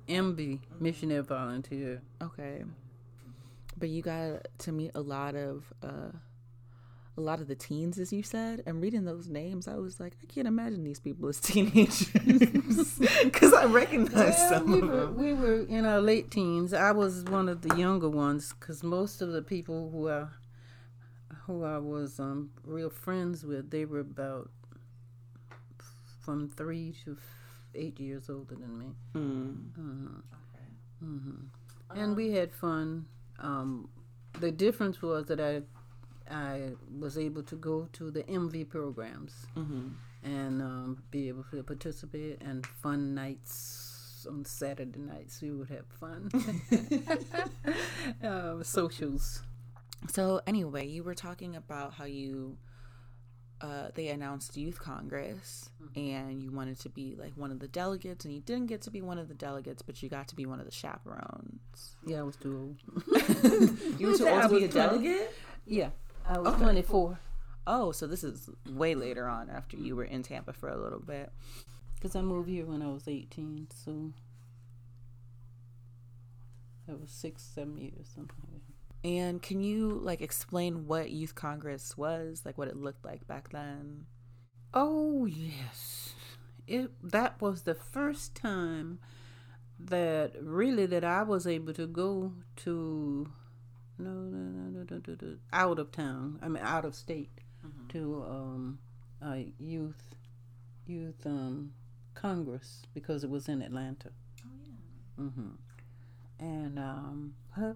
[0.07, 2.03] MV, missionary volunteer.
[2.21, 2.65] Okay.
[3.75, 6.11] But you got to meet a lot of uh
[7.15, 10.13] a lot of the teens as you said and reading those names I was like
[10.23, 12.09] I can't imagine these people as teenagers
[13.33, 15.15] cuz I recognize some we of were, them.
[15.15, 16.73] we were in our late teens.
[16.73, 20.27] I was one of the younger ones because most of the people who I
[21.45, 24.49] who I was um, real friends with, they were about
[26.23, 27.17] from three to
[27.75, 28.85] eight years older than me.
[29.15, 30.21] Mm.
[30.99, 31.35] hmm
[31.95, 33.05] And we had fun.
[33.39, 33.89] Um,
[34.39, 35.61] the difference was that I
[36.31, 39.91] I was able to go to the MV programs Mhm.
[40.23, 45.41] and um, be able to participate and fun nights on Saturday nights.
[45.41, 46.29] We would have fun
[48.23, 49.43] uh, socials.
[50.09, 52.57] So anyway, you were talking about how you
[53.61, 58.25] uh, they announced youth congress and you wanted to be like one of the delegates
[58.25, 60.45] and you didn't get to be one of the delegates but you got to be
[60.45, 63.13] one of the chaperones Yeah, I was too old.
[63.99, 65.31] you were too old to be a delegate
[65.65, 65.89] Yeah,
[66.27, 67.17] I was 24
[67.65, 70.99] Oh, so this is way later on after you were in Tampa for a little
[70.99, 71.31] bit.
[71.95, 73.67] because I moved here when I was 18.
[73.73, 74.11] So
[76.87, 78.72] that was six, seven years, something like that.
[79.03, 83.49] And can you like explain what Youth Congress was, like what it looked like back
[83.51, 84.05] then?
[84.73, 86.13] Oh yes,
[86.67, 88.99] it that was the first time
[89.79, 93.29] that really that I was able to go to
[93.97, 96.39] no no no no no, no, out of town.
[96.41, 97.29] I mean out of state
[97.89, 98.79] to um
[99.21, 100.15] a youth
[100.85, 101.73] youth um
[102.13, 104.09] congress because it was in Atlanta.
[104.45, 105.23] Oh yeah.
[105.25, 105.49] hmm
[106.39, 107.73] And um, huh,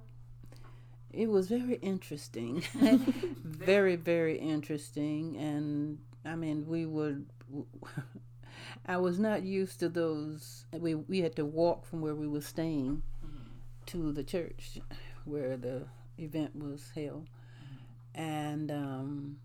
[1.12, 2.63] it was very interesting,
[3.43, 5.38] very very interesting.
[5.38, 7.26] And I mean, we would.
[8.86, 10.65] I was not used to those.
[10.72, 13.04] We we had to walk from where we were staying
[13.88, 14.80] to the church
[15.26, 17.28] where the event was held,
[18.15, 19.38] and um,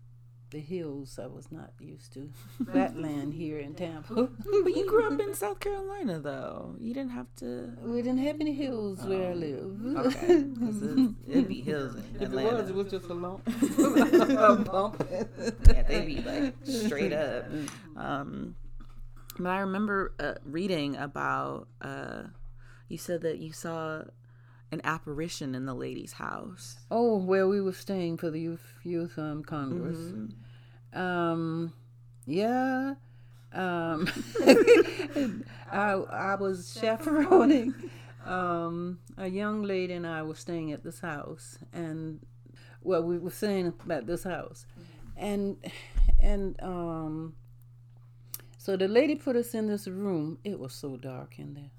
[0.53, 1.19] the hills.
[1.21, 2.29] I was not used to
[2.73, 4.29] that land here in Tampa.
[4.63, 6.75] But you grew up in South Carolina, though.
[6.79, 7.73] You didn't have to.
[7.83, 9.75] We didn't have any hills where I live.
[9.97, 13.41] Okay, 'cause it- it'd be hills in If it was, it was just a lump.
[13.47, 15.05] a bump.
[15.67, 17.45] yeah, they'd be like straight up.
[17.97, 18.55] Um,
[19.39, 21.67] but I remember uh, reading about.
[21.81, 22.23] Uh,
[22.89, 24.03] you said that you saw
[24.71, 26.77] an apparition in the lady's house.
[26.91, 29.97] Oh, where we were staying for the youth youth um, congress.
[30.93, 31.73] Um,
[32.25, 32.95] yeah.
[33.53, 34.07] Um,
[35.71, 37.73] I I was chaperoning
[38.25, 42.19] um, a young lady and I were staying at this house, and
[42.81, 44.65] well, we were staying at this house,
[45.17, 45.57] and
[46.19, 47.35] and um,
[48.57, 50.39] so the lady put us in this room.
[50.43, 51.71] It was so dark in there.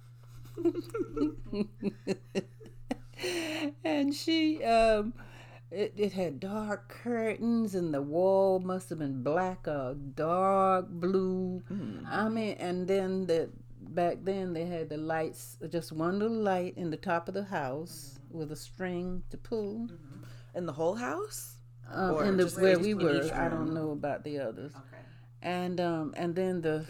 [3.85, 5.13] and she um
[5.75, 11.63] it, it had dark curtains and the wall must have been black or dark blue.
[12.09, 16.75] I mean and then the back then they had the lights just one little light
[16.77, 19.89] in the top of the house with a string to pull.
[20.55, 21.57] In the whole house?
[21.93, 24.73] um, Or in the where we were i don't know about the others.
[24.75, 25.03] Okay.
[25.43, 26.87] and um and then the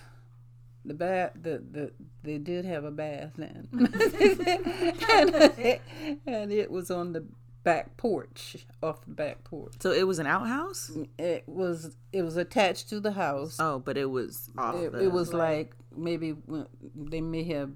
[0.84, 1.92] the bath the, the
[2.22, 3.68] they did have a bath then.
[5.10, 5.34] And,
[6.26, 7.24] and it was on the
[7.64, 9.74] back porch off the back porch.
[9.80, 10.92] So it was an outhouse?
[11.18, 13.56] it was it was attached to the house.
[13.58, 16.36] Oh, but it was off it, it was like maybe
[16.94, 17.70] they may have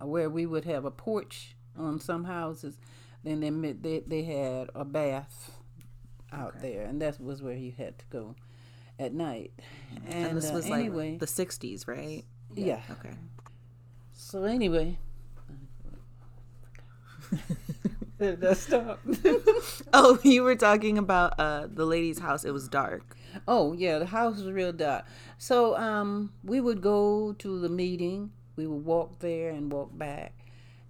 [0.00, 2.78] where we would have a porch on some houses
[3.22, 5.52] then they they, they had a bath
[6.32, 8.34] out there and that was where you had to go
[8.98, 9.52] at night.
[10.06, 11.12] And, and this uh, was anyway.
[11.12, 12.24] like the 60s, right?
[12.54, 13.14] yeah Okay.
[14.12, 14.98] So anyway,
[19.92, 22.44] Oh, you were talking about uh the lady's house.
[22.44, 23.16] It was dark.
[23.48, 25.04] oh yeah, the house was real dark.
[25.38, 28.32] So um, we would go to the meeting.
[28.56, 30.34] We would walk there and walk back.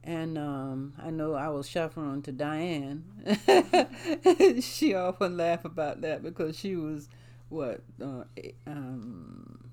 [0.02, 3.04] And um, I know I was chaperone to Diane.
[4.60, 7.08] she often laughed about that because she was
[7.50, 8.24] what uh,
[8.66, 9.70] um,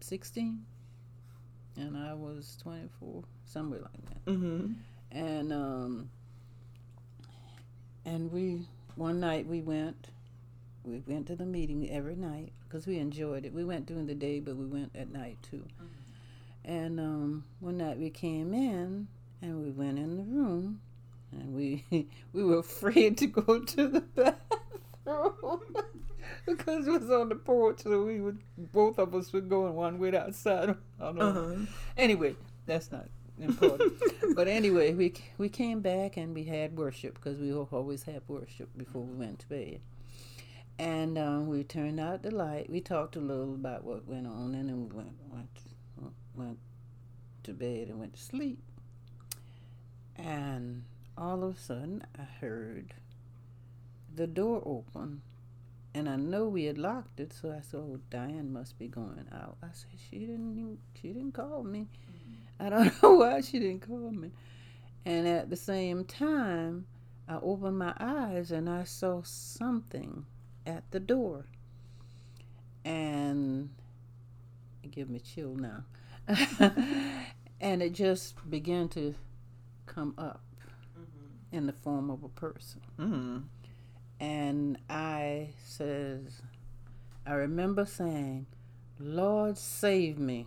[0.00, 0.64] sixteen.
[1.76, 4.24] and I was 24, somewhere like that.
[4.32, 4.72] Mm-hmm.
[5.12, 6.10] And um,
[8.06, 8.60] and we
[8.94, 10.08] one night we went,
[10.84, 13.52] we went to the meeting every night because we enjoyed it.
[13.52, 15.64] We went during the day, but we went at night too.
[16.64, 19.08] And um, one night we came in
[19.42, 20.80] and we went in the room,
[21.32, 21.84] and we
[22.32, 25.60] we were afraid to go to the bathroom.
[26.46, 28.38] because it was on the porch, so we would
[28.72, 30.70] both of us were going one way outside.
[31.00, 31.28] I don't know.
[31.28, 31.54] Uh-huh.
[31.96, 32.36] Anyway,
[32.66, 33.06] that's not
[33.38, 33.94] important.
[34.34, 38.68] but anyway, we we came back and we had worship because we always have worship
[38.76, 39.80] before we went to bed.
[40.78, 42.68] And um, we turned out the light.
[42.68, 46.58] We talked a little about what went on, and then we went went went
[47.44, 48.58] to bed and went to sleep.
[50.16, 50.84] And
[51.16, 52.94] all of a sudden, I heard
[54.14, 55.22] the door open
[55.96, 59.26] and I know we had locked it, so I said, "Oh, Diane must be going
[59.32, 60.78] out." I said, "She didn't.
[61.00, 61.88] She didn't call me.
[62.58, 64.30] I don't know why she didn't call me."
[65.04, 66.86] And at the same time,
[67.28, 70.26] I opened my eyes and I saw something
[70.66, 71.46] at the door,
[72.84, 73.70] and
[74.82, 75.84] it gave me chill now.
[77.60, 79.14] and it just began to
[79.86, 80.42] come up
[81.52, 83.38] in the form of a person Mm-hmm.
[84.20, 86.42] and I says,
[87.26, 88.46] I remember saying,
[88.98, 90.46] Lord, save me.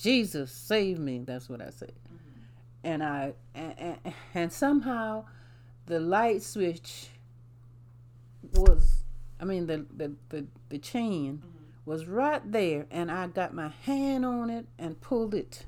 [0.00, 1.20] Jesus, save me.
[1.24, 1.92] That's what I said.
[1.92, 2.40] Mm-hmm.
[2.84, 5.24] And I and, and, and somehow
[5.86, 7.08] the light switch
[8.54, 9.04] was,
[9.38, 11.64] I mean the the the, the chain mm-hmm.
[11.84, 15.66] was right there, and I got my hand on it and pulled it.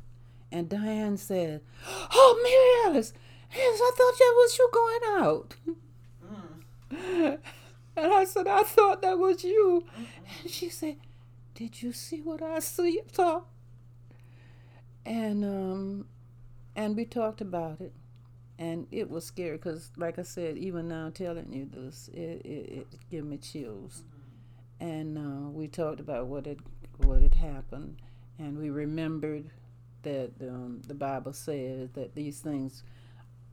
[0.50, 3.12] And Diane said, "Oh, Mary Alice,
[3.54, 7.38] yes, I thought that was you going out." Mm.
[7.96, 9.84] And I said, I thought that was you.
[9.86, 10.04] Mm-hmm.
[10.42, 10.96] And she said,
[11.54, 13.42] Did you see what I see, saw?
[15.04, 16.06] And um,
[16.76, 17.92] and we talked about it,
[18.58, 22.72] and it was scary because, like I said, even now telling you this, it it,
[22.72, 24.04] it gave me chills.
[24.80, 26.58] And uh, we talked about what had
[26.98, 27.96] what had happened,
[28.38, 29.50] and we remembered
[30.02, 32.82] that um, the Bible says that these things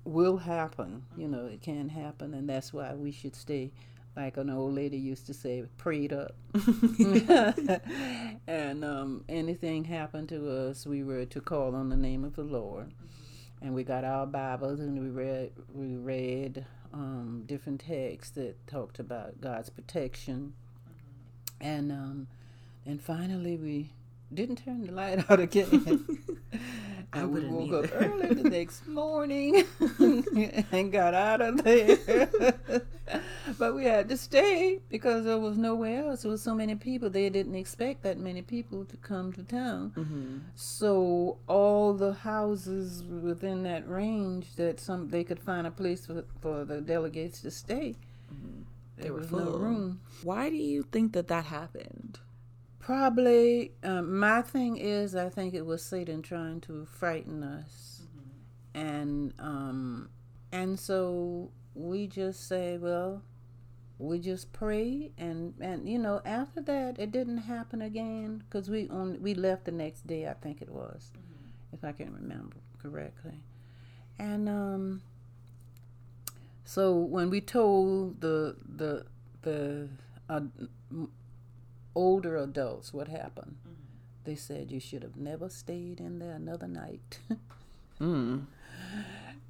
[0.03, 1.03] will happen.
[1.17, 3.71] You know, it can happen, and that's why we should stay,
[4.19, 6.35] like an old lady used to say, prayed up.
[8.47, 12.43] and um, anything happened to us, we were to call on the name of the
[12.43, 12.91] Lord.
[13.61, 18.99] And we got our Bibles and we read we read um, different texts that talked
[18.99, 20.53] about God's protection.
[21.61, 22.27] And um,
[22.85, 23.91] and finally we
[24.33, 26.07] didn't turn the light out again.
[27.13, 29.63] I we woke up early the next morning
[30.71, 31.97] and got out of there.
[33.57, 36.21] but we had to stay because there was nowhere else.
[36.21, 37.09] There was so many people.
[37.09, 39.91] They didn't expect that many people to come to town.
[39.97, 40.37] Mm-hmm.
[40.55, 46.23] So all the houses within that range that some they could find a place for,
[46.41, 47.95] for the delegates to stay.
[48.97, 49.59] They There were was no full.
[49.59, 50.01] room.
[50.21, 52.19] Why do you think that that happened?
[52.89, 58.01] Probably, um, my thing is, I think it was Satan trying to frighten us,
[58.73, 60.09] and um,
[60.51, 63.21] and so we just say, well,
[63.99, 68.89] we just pray, and and you know, after that, it didn't happen again because we
[68.89, 71.11] on we left the next day, I think it was,
[71.71, 73.43] if I can remember correctly,
[74.17, 75.01] and um,
[76.65, 79.05] so when we told the the
[79.43, 79.89] the
[80.27, 80.41] uh,
[81.95, 83.57] older adults what happened,
[84.23, 87.19] they said you should have never stayed in there another night.
[87.99, 88.45] Mm.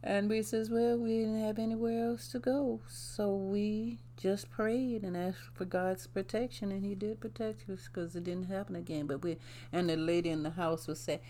[0.01, 5.03] and we says, well, we didn't have anywhere else to go, so we just prayed
[5.03, 9.05] and asked for God's protection, and He did protect us because it didn't happen again.
[9.05, 9.37] But we
[9.71, 11.21] and the lady in the house would say,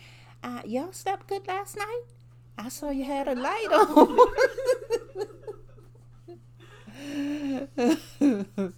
[0.44, 2.04] uh, "Y'all slept good last night.
[2.58, 4.18] I saw you had a light on."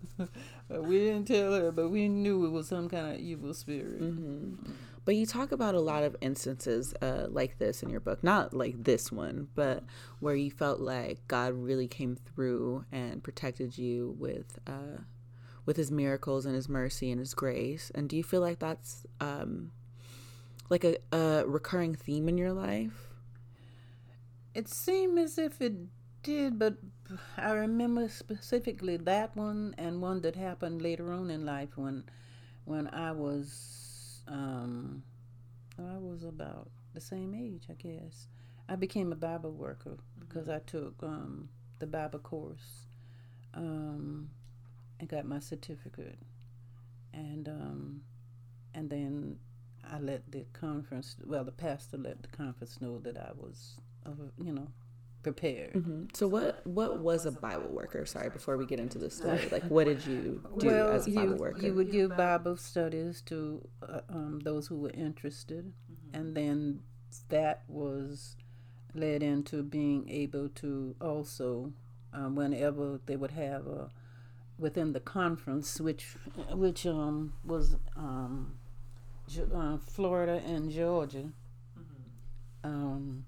[0.72, 4.02] But we didn't tell her, but we knew it was some kind of evil spirit.
[4.02, 4.72] Mm-hmm.
[5.04, 8.54] But you talk about a lot of instances uh, like this in your book, not
[8.54, 9.84] like this one, but
[10.20, 15.02] where you felt like God really came through and protected you with uh,
[15.66, 17.92] with His miracles and His mercy and His grace.
[17.94, 19.72] And do you feel like that's um,
[20.70, 23.10] like a, a recurring theme in your life?
[24.54, 25.74] It seemed as if it
[26.24, 26.76] did, but
[27.38, 32.04] I remember specifically that one and one that happened later on in life when
[32.66, 35.04] when I was um
[35.80, 38.28] I was about the same age, I guess.
[38.70, 41.50] I became a Bible worker because I took um
[41.80, 42.86] the Bible course
[43.54, 44.30] um
[45.00, 46.20] and got my certificate.
[47.14, 48.02] And um
[48.74, 49.38] and then
[49.84, 53.74] I let the conference, well, the pastor let the conference know that I was,
[54.06, 54.68] uh, you know,
[55.24, 55.74] prepared.
[55.74, 56.04] Mm-hmm.
[56.14, 58.06] So what what was a Bible worker?
[58.06, 61.12] Sorry, before we get into the story, like what did you do well, as a
[61.12, 61.62] Bible you, worker?
[61.66, 66.18] you would give Bible studies to uh, um, those who were interested, Mm-hmm.
[66.20, 66.80] and then
[67.30, 68.36] that was
[68.94, 71.72] led into being able to also,
[72.14, 73.90] um, whenever they would have a
[74.58, 76.16] within the conference, which
[76.52, 78.56] which um, was um,
[79.54, 81.32] uh, Florida and Georgia.
[82.64, 83.26] Um,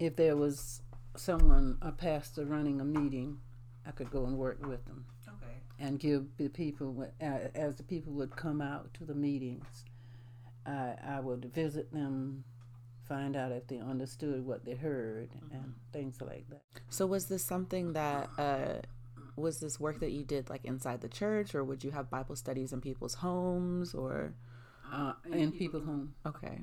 [0.00, 0.82] if there was
[1.18, 3.38] someone, a pastor running a meeting,
[3.86, 5.54] I could go and work with them okay.
[5.78, 9.84] and give the people uh, as the people would come out to the meetings.
[10.66, 12.44] I I would visit them,
[13.08, 16.62] find out if they understood what they heard and things like that.
[16.90, 18.80] So was this something that uh,
[19.36, 22.36] was this work that you did like inside the church, or would you have Bible
[22.36, 24.34] studies in people's homes, or
[24.92, 26.14] Uh, in people's home.
[26.26, 26.60] okay?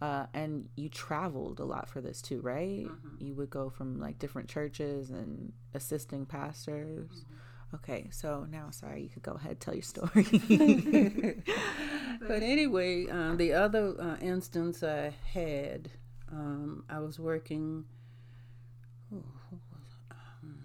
[0.00, 2.86] Uh, and you traveled a lot for this too, right?
[3.18, 7.24] You would go from like different churches and assisting pastors.
[7.74, 10.24] Okay, so now, sorry, you could go ahead tell your story.
[12.20, 15.90] But anyway, um, the other uh, instance I had,
[16.30, 17.84] um, I was working.
[19.10, 19.24] Was?
[20.10, 20.58] Um,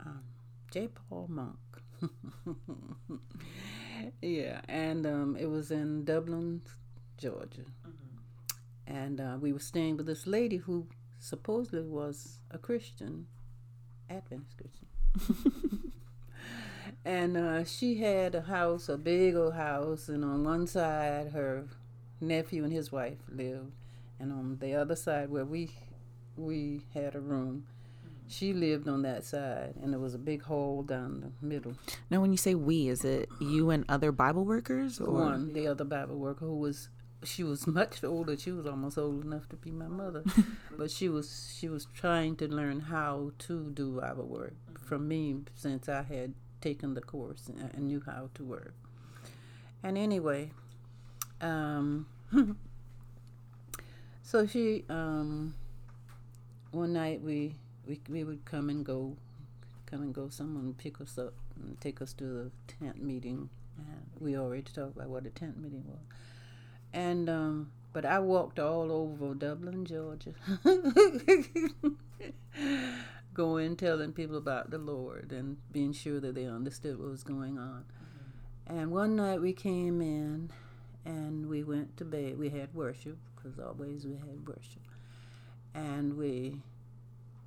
[0.00, 0.22] um,
[0.70, 0.88] J.
[0.88, 1.58] Paul Monk.
[4.22, 6.62] yeah, and um, it was in Dublin,
[7.22, 7.64] Georgia,
[8.86, 10.88] and uh, we were staying with this lady who
[11.20, 13.26] supposedly was a Christian,
[14.10, 15.92] Adventist Christian.
[17.04, 21.64] And uh, she had a house, a big old house, and on one side her
[22.20, 23.72] nephew and his wife lived,
[24.20, 25.70] and on the other side where we
[26.36, 27.66] we had a room,
[28.28, 31.74] she lived on that side, and there was a big hole down the middle.
[32.08, 35.12] now, when you say we, is it you and other Bible workers, or?
[35.12, 36.88] One, the other Bible worker who was
[37.24, 38.36] she was much older.
[38.36, 40.22] She was almost old enough to be my mother,
[40.76, 45.36] but she was she was trying to learn how to do Bible work from me
[45.54, 48.74] since I had taken the course and, and knew how to work.
[49.82, 50.50] And anyway,
[51.40, 52.06] um,
[54.22, 55.54] so she um,
[56.70, 57.56] one night we,
[57.86, 59.16] we we would come and go,
[59.86, 60.28] come and go.
[60.28, 63.48] Someone would pick us up and take us to the tent meeting.
[63.78, 66.00] And we already talked about what a tent meeting was.
[66.92, 70.34] And um, but I walked all over Dublin, Georgia,
[73.34, 77.58] going telling people about the Lord and being sure that they understood what was going
[77.58, 77.84] on.
[78.66, 80.50] And one night we came in
[81.04, 82.38] and we went to bed.
[82.38, 84.82] We had worship because always we had worship,
[85.74, 86.56] and we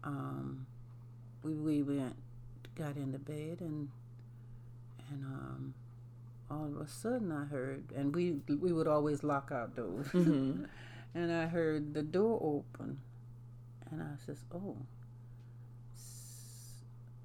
[0.03, 0.65] um,
[1.43, 2.15] we we went
[2.75, 3.89] got into bed and
[5.09, 5.73] and um,
[6.49, 10.67] all of a sudden I heard, and we we would always lock our doors, Mhm.
[11.13, 12.99] and I heard the door open,
[13.91, 14.77] and I says, "Oh,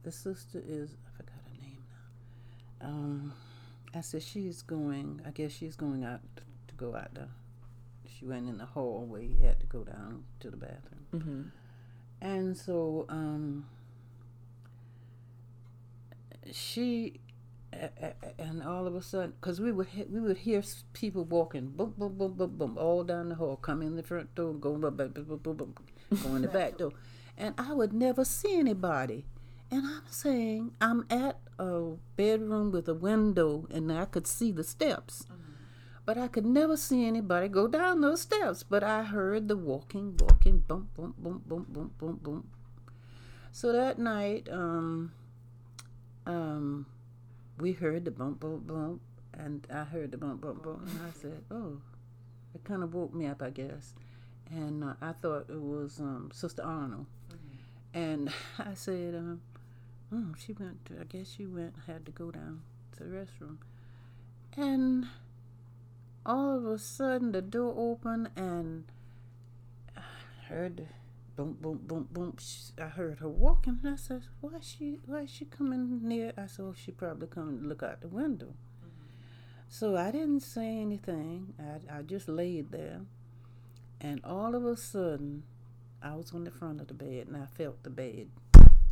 [0.02, 1.84] the sister is I forgot her name
[2.80, 3.32] now." Um,
[3.94, 5.20] I said she's going.
[5.26, 6.20] I guess she's going out
[6.68, 7.28] to go out the.
[8.18, 9.28] She went in the hallway.
[9.40, 11.04] Had to go down to the bathroom.
[11.12, 11.50] Mhm.
[12.22, 13.64] And so um,
[16.52, 17.20] she,
[18.38, 20.62] and all of a sudden, because we would he- we would hear
[20.92, 24.34] people walking, boom, boom, boom, boom, boom, all down the hall, come in the front
[24.34, 25.74] door, go boom, boom, boom, boom, boom,
[26.22, 26.92] go in the back door,
[27.38, 29.24] and I would never see anybody.
[29.70, 34.64] And I'm saying I'm at a bedroom with a window, and I could see the
[34.64, 35.26] steps.
[36.04, 38.64] But I could never see anybody go down those steps.
[38.64, 42.48] But I heard the walking, walking, boom, boom, boom, boom, boom, boom, boom.
[43.52, 45.12] So that night, um,
[46.26, 46.86] um,
[47.60, 49.00] we heard the bump, bump, bump,
[49.34, 51.80] and I heard the bump, bump, bump, and I said, "Oh,
[52.54, 53.94] it kind of woke me up, I guess."
[54.50, 57.06] And uh, I thought it was um, Sister Arnold,
[57.94, 59.42] and I said, um,
[60.12, 60.84] "Oh, she went.
[60.86, 61.74] To, I guess she went.
[61.86, 62.62] Had to go down
[62.96, 63.58] to the restroom."
[64.56, 65.06] And
[66.26, 68.84] all of a sudden, the door opened, and
[69.96, 70.00] I
[70.48, 70.86] heard the
[71.40, 72.36] boom, boom, boom, boom.
[72.38, 74.98] Sh- I heard her walking, and I said, "Why is she?
[75.06, 78.08] Why is she coming near?" I said, "Oh, she probably coming to look out the
[78.08, 79.06] window." Mm-hmm.
[79.68, 81.54] So I didn't say anything.
[81.58, 83.00] I I just laid there,
[84.00, 85.44] and all of a sudden,
[86.02, 88.28] I was on the front of the bed, and I felt the bed.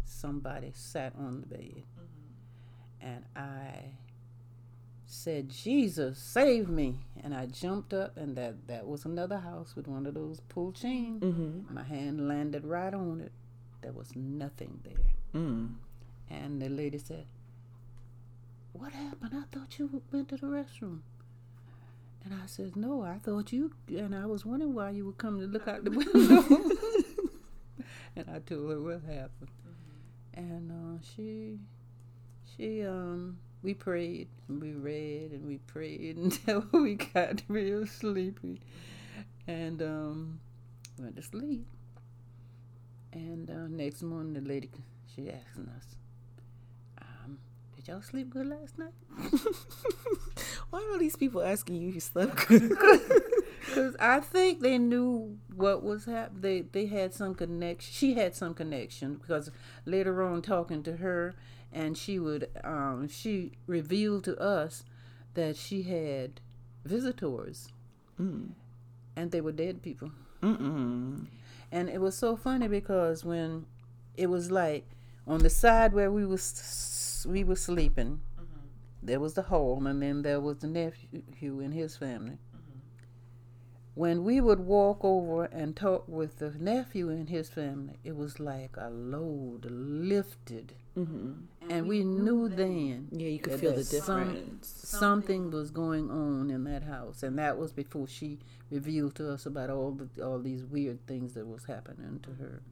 [0.06, 3.06] Somebody sat on the bed, mm-hmm.
[3.06, 3.98] and I
[5.10, 6.98] said, Jesus, save me.
[7.24, 10.70] And I jumped up, and that, that was another house with one of those pull
[10.72, 11.22] chains.
[11.22, 11.70] Mhm.
[11.70, 13.32] My hand landed right on it.
[13.80, 15.42] There was nothing there.
[15.42, 15.74] Mm.
[16.28, 17.26] And the lady said,
[18.72, 19.32] What happened?
[19.34, 21.00] I thought you went to the restroom.
[22.24, 25.40] And I said, No, I thought you, and I was wondering why you would come
[25.40, 26.44] to look out the window.
[28.16, 29.50] and I told her what happened.
[30.34, 31.58] And uh, she,
[32.56, 38.60] she, um, we prayed and we read and we prayed until we got real sleepy
[39.46, 40.40] and um,
[40.98, 41.66] went to sleep.
[43.12, 44.70] And uh, next morning, the lady,
[45.14, 45.96] she asking us,
[47.00, 47.38] um,
[47.76, 48.92] did y'all sleep good last night?
[50.70, 52.72] Why are these people asking you if you slept good?
[53.64, 56.40] Because I think they knew what was happening.
[56.40, 57.92] They they had some connection.
[57.92, 59.50] She had some connection because
[59.84, 61.34] later on, talking to her,
[61.72, 64.84] and she would um, she revealed to us
[65.34, 66.40] that she had
[66.84, 67.68] visitors,
[68.20, 68.50] Mm.
[69.16, 70.10] and they were dead people.
[70.42, 71.26] Mm-mm.
[71.70, 73.66] And it was so funny because when
[74.16, 74.84] it was like
[75.26, 78.20] on the side where we was we were sleeping,
[79.02, 82.38] there was the hole, and then there was the nephew and his family.
[83.98, 88.38] When we would walk over and talk with the nephew and his family, it was
[88.38, 91.32] like a load lifted, Mm-hmm.
[91.70, 94.68] and we knew then Yeah, you could feel the there's some- difference.
[94.68, 98.38] something was going on in that house, and that was before she
[98.70, 102.62] revealed to us about all the all these weird things that was happening to her,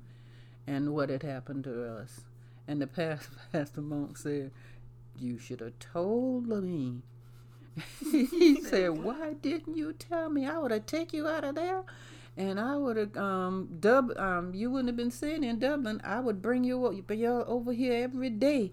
[0.67, 2.21] and what had happened to us.
[2.69, 4.51] And the past Pastor Monk said,
[5.19, 7.03] "You should have told me."
[8.11, 10.47] he said, "Why didn't you tell me?
[10.47, 11.83] I would have take you out of there."
[12.37, 16.01] And I would have um dub um you wouldn't have been sitting in Dublin.
[16.05, 18.73] I would bring you you over here every day,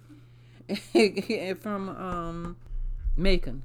[1.62, 2.58] from um
[3.16, 3.64] Macon,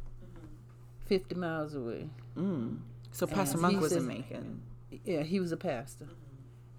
[1.06, 2.10] fifty miles away.
[2.36, 2.78] Mm.
[3.12, 4.62] So Pastor Monk was in Macon.
[5.04, 6.06] Yeah, he was a pastor,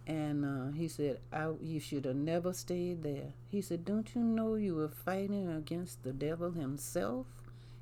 [0.07, 4.21] and uh, he said, I, "You should have never stayed there." He said, "Don't you
[4.21, 7.27] know you were fighting against the devil himself?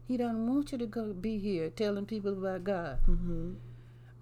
[0.08, 3.54] He doesn't want you to go be here telling people about God." Mm-hmm.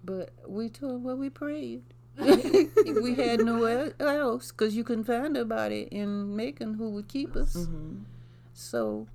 [0.04, 1.82] But we told him well, we prayed.
[2.18, 7.54] we had nowhere else because you couldn't find nobody in Macon who would keep us.
[7.54, 8.04] Mm-hmm.
[8.54, 9.06] So,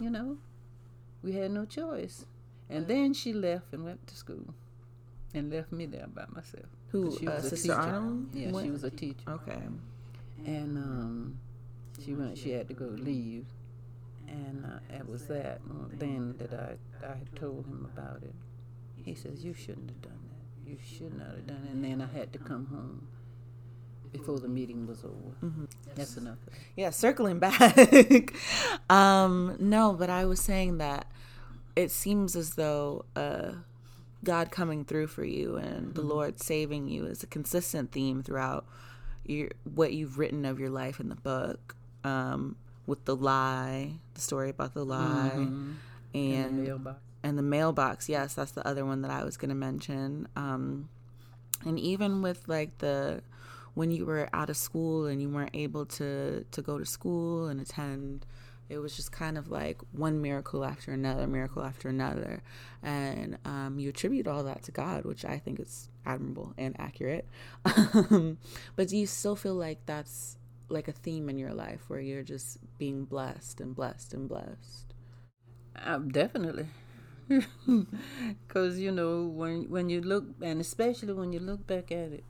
[0.00, 0.38] you know,
[1.22, 2.24] we had no choice.
[2.70, 4.54] And then she left and went to school
[5.34, 6.64] and left me there by myself.
[6.88, 7.74] Who, she uh, was a Sister.
[7.74, 8.34] Arnold?
[8.34, 8.64] Yeah, What?
[8.64, 9.28] she was a teacher.
[9.28, 9.60] Okay.
[10.46, 11.38] And um,
[12.02, 12.38] she went.
[12.38, 13.44] She had to go leave,
[14.32, 18.34] and uh, it was that uh, then that I I had told him about it.
[18.96, 20.70] He says you shouldn't have done that.
[20.70, 21.72] You should not have done it.
[21.72, 23.08] And then I had to come home
[24.12, 25.36] before the meeting was over.
[25.42, 25.64] Mm-hmm.
[25.94, 26.38] That's enough.
[26.76, 28.34] Yeah, circling back.
[28.90, 31.06] um, no, but I was saying that
[31.74, 33.52] it seems as though uh,
[34.22, 38.66] God coming through for you and the Lord saving you is a consistent theme throughout
[39.24, 41.76] your what you've written of your life in the book.
[42.04, 42.56] Um,
[42.86, 45.74] with the lie, the story about the lie, Mhm.
[46.14, 47.00] and In the mailbox.
[47.22, 50.88] and the mailbox yes that's the other one that i was going to mention um
[51.64, 53.22] and even with like the
[53.74, 57.46] when you were out of school and you weren't able to to go to school
[57.46, 58.26] and attend
[58.68, 62.42] it was just kind of like one miracle after another miracle after another
[62.82, 67.26] and um, you attribute all that to god which i think is admirable and accurate
[67.64, 68.36] um,
[68.76, 70.36] but do you still feel like that's
[70.72, 74.94] like a theme in your life where you're just being blessed and blessed and blessed
[75.76, 76.66] Uh, definitely.
[78.46, 82.24] Because, you know, when when you look, and especially when you look back at it,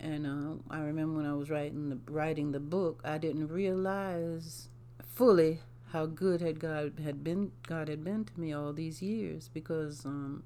[0.00, 4.68] and uh, I remember when I was writing the, writing the book, I didn't realize
[5.04, 5.60] fully
[5.92, 10.04] how good had God had been God had been to me all these years because
[10.04, 10.42] um,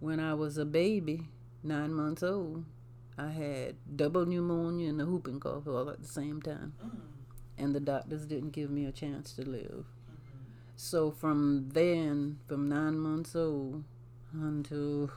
[0.00, 1.28] when I was a baby,
[1.62, 2.64] nine months old,
[3.18, 6.74] I had double pneumonia and a whooping cough all at the same time,
[7.58, 9.84] and the doctors didn't give me a chance to live.
[10.76, 13.84] So from then, from nine months old
[14.32, 15.10] until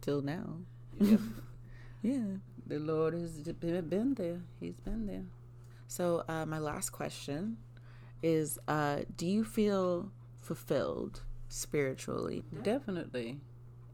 [0.00, 0.58] till now
[1.00, 1.16] yeah,
[2.02, 2.24] yeah
[2.66, 4.40] the Lord has been been there.
[4.60, 5.24] He's been there.
[5.88, 7.58] So, uh, my last question
[8.22, 12.44] is uh, Do you feel fulfilled spiritually?
[12.62, 13.38] Definitely.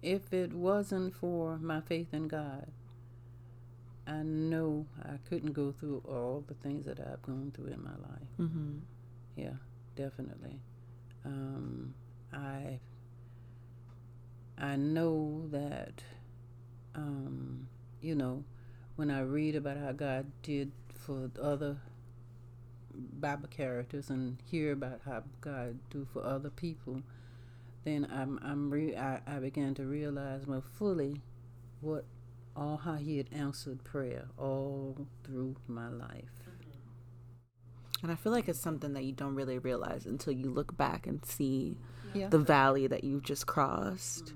[0.03, 2.67] If it wasn't for my faith in God,
[4.07, 7.91] I know I couldn't go through all the things that I've gone through in my
[7.91, 8.29] life.
[8.41, 8.79] Mm-hmm.
[9.37, 9.55] Yeah,
[9.95, 10.59] definitely.
[11.25, 11.95] Um,
[12.33, 12.81] I
[14.59, 16.03] I know that
[16.95, 17.69] um,
[18.01, 18.45] you know
[18.97, 21.77] when I read about how God did for other
[22.95, 27.03] Bible characters and hear about how God do for other people,
[27.85, 31.21] then I'm I'm re- I, I began to realize more fully
[31.81, 32.05] what
[32.57, 36.31] all how He had answered prayer all through my life.
[38.03, 41.07] And I feel like it's something that you don't really realize until you look back
[41.07, 41.79] and see
[42.15, 42.29] Yeah.
[42.29, 44.35] the valley that you just crossed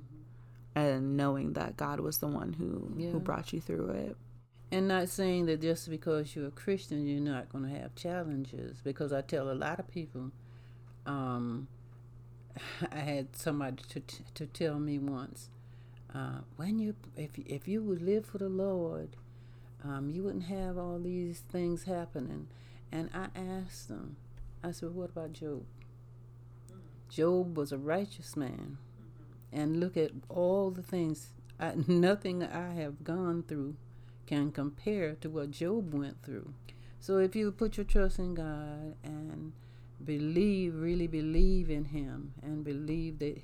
[0.74, 3.11] and knowing that God was the one who Yeah.
[3.11, 4.16] who brought you through it.
[4.72, 8.80] And not saying that just because you're a Christian, you're not going to have challenges.
[8.82, 10.32] Because I tell a lot of people,
[11.07, 11.68] um,
[12.92, 15.50] I had somebody to t- to tell me once,
[16.14, 19.16] uh, when you if if you would live for the Lord,
[19.84, 22.48] um, you wouldn't have all these things happening.
[22.92, 24.16] And I asked them,
[24.62, 25.64] I said, what about Job?
[27.09, 28.78] Job was a righteous man,
[29.52, 31.28] and look at all the things.
[31.59, 33.76] I, nothing I have gone through
[34.26, 36.52] can compare to what Job went through.
[37.00, 39.52] So if you put your trust in God and
[40.05, 43.40] believe, really believe in Him, and believe that,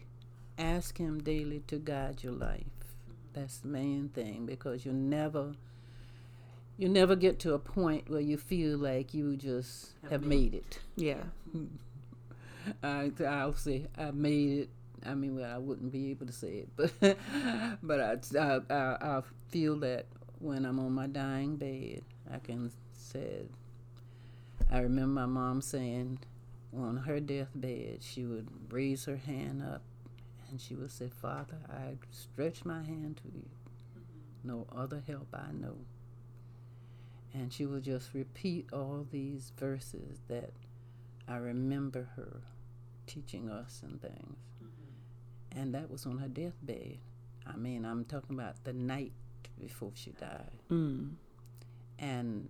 [0.59, 2.65] ask Him daily to guide your life.
[3.33, 5.55] That's the main thing because you never,
[6.77, 10.81] you never get to a point where you feel like you just have made it.
[10.97, 11.23] Yeah.
[12.83, 14.71] I, I'll say I made it.
[15.05, 17.17] I mean, well, I wouldn't be able to say it, but
[17.83, 20.07] but I, I, I, I feel that
[20.39, 23.47] when I'm on my dying bed, I can say.
[24.71, 26.21] I remember my mom saying,
[26.77, 29.83] on her deathbed, she would raise her hand up,
[30.51, 33.49] and she would say, "Father, I stretch my hand to you.
[34.43, 35.77] No other help I know."
[37.35, 40.53] And she would just repeat all these verses that
[41.27, 42.43] I remember her
[43.07, 44.37] teaching us and things.
[45.51, 46.99] And that was on her deathbed.
[47.47, 49.13] I mean, I'm talking about the night
[49.59, 50.59] before she died.
[50.71, 51.15] Mm.
[51.99, 52.49] And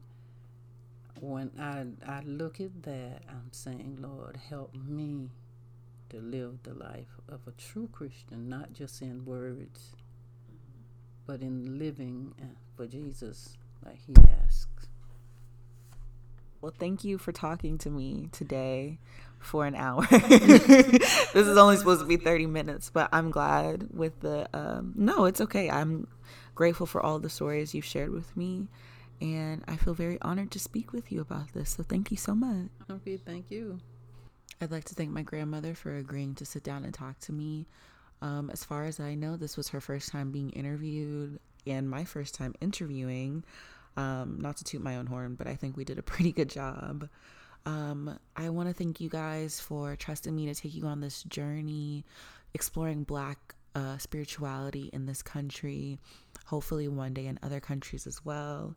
[1.21, 5.31] when I, I look at that, I'm saying, Lord, help me
[6.11, 9.93] to live the life of a true Christian, not just in words,
[11.27, 12.47] but in living uh,
[12.77, 14.89] for Jesus like He asks.
[16.61, 18.99] Well, thank you for talking to me today
[19.41, 20.07] for an hour.
[20.11, 25.25] this is only supposed to be 30 minutes, but I'm glad with the um no,
[25.25, 25.69] it's okay.
[25.69, 26.07] I'm
[26.55, 28.69] grateful for all the stories you've shared with me
[29.23, 31.71] and I feel very honored to speak with you about this.
[31.71, 32.67] So thank you so much.
[32.91, 33.79] Okay, thank you.
[34.61, 37.69] I'd like to thank my grandmother for agreeing to sit down and talk to me.
[38.21, 42.05] Um, as far as I know, this was her first time being interviewed and my
[42.05, 43.45] first time interviewing.
[43.97, 46.51] Um, not to toot my own horn, but I think we did a pretty good
[46.51, 47.09] job.
[47.65, 51.23] Um, I want to thank you guys for trusting me to take you on this
[51.25, 52.05] journey,
[52.55, 56.01] exploring Black uh, spirituality in this country,
[56.45, 58.75] hopefully one day in other countries as well.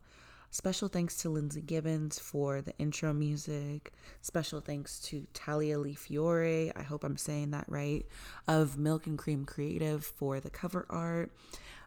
[0.56, 3.92] Special thanks to Lindsay Gibbons for the intro music.
[4.22, 8.06] Special thanks to Talia Lee Fiore, I hope I'm saying that right,
[8.48, 11.30] of Milk and Cream Creative for the cover art.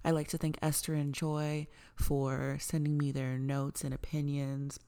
[0.05, 1.65] I'd like to thank Esther and Joy
[1.95, 4.79] for sending me their notes and opinions.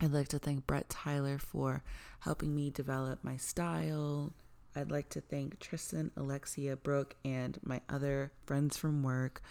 [0.00, 1.82] I'd like to thank Brett Tyler for
[2.20, 4.32] helping me develop my style.
[4.74, 9.42] I'd like to thank Tristan, Alexia, Brooke, and my other friends from work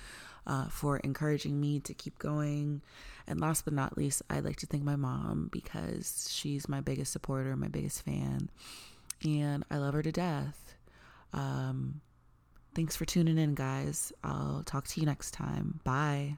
[0.48, 2.82] uh, for encouraging me to keep going.
[3.28, 7.12] And last but not least, I'd like to thank my mom because she's my biggest
[7.12, 8.50] supporter, my biggest fan,
[9.24, 10.76] and I love her to death.
[11.34, 12.02] Um,
[12.74, 14.14] thanks for tuning in, guys.
[14.24, 15.82] I'll talk to you next time.
[15.84, 16.38] Bye.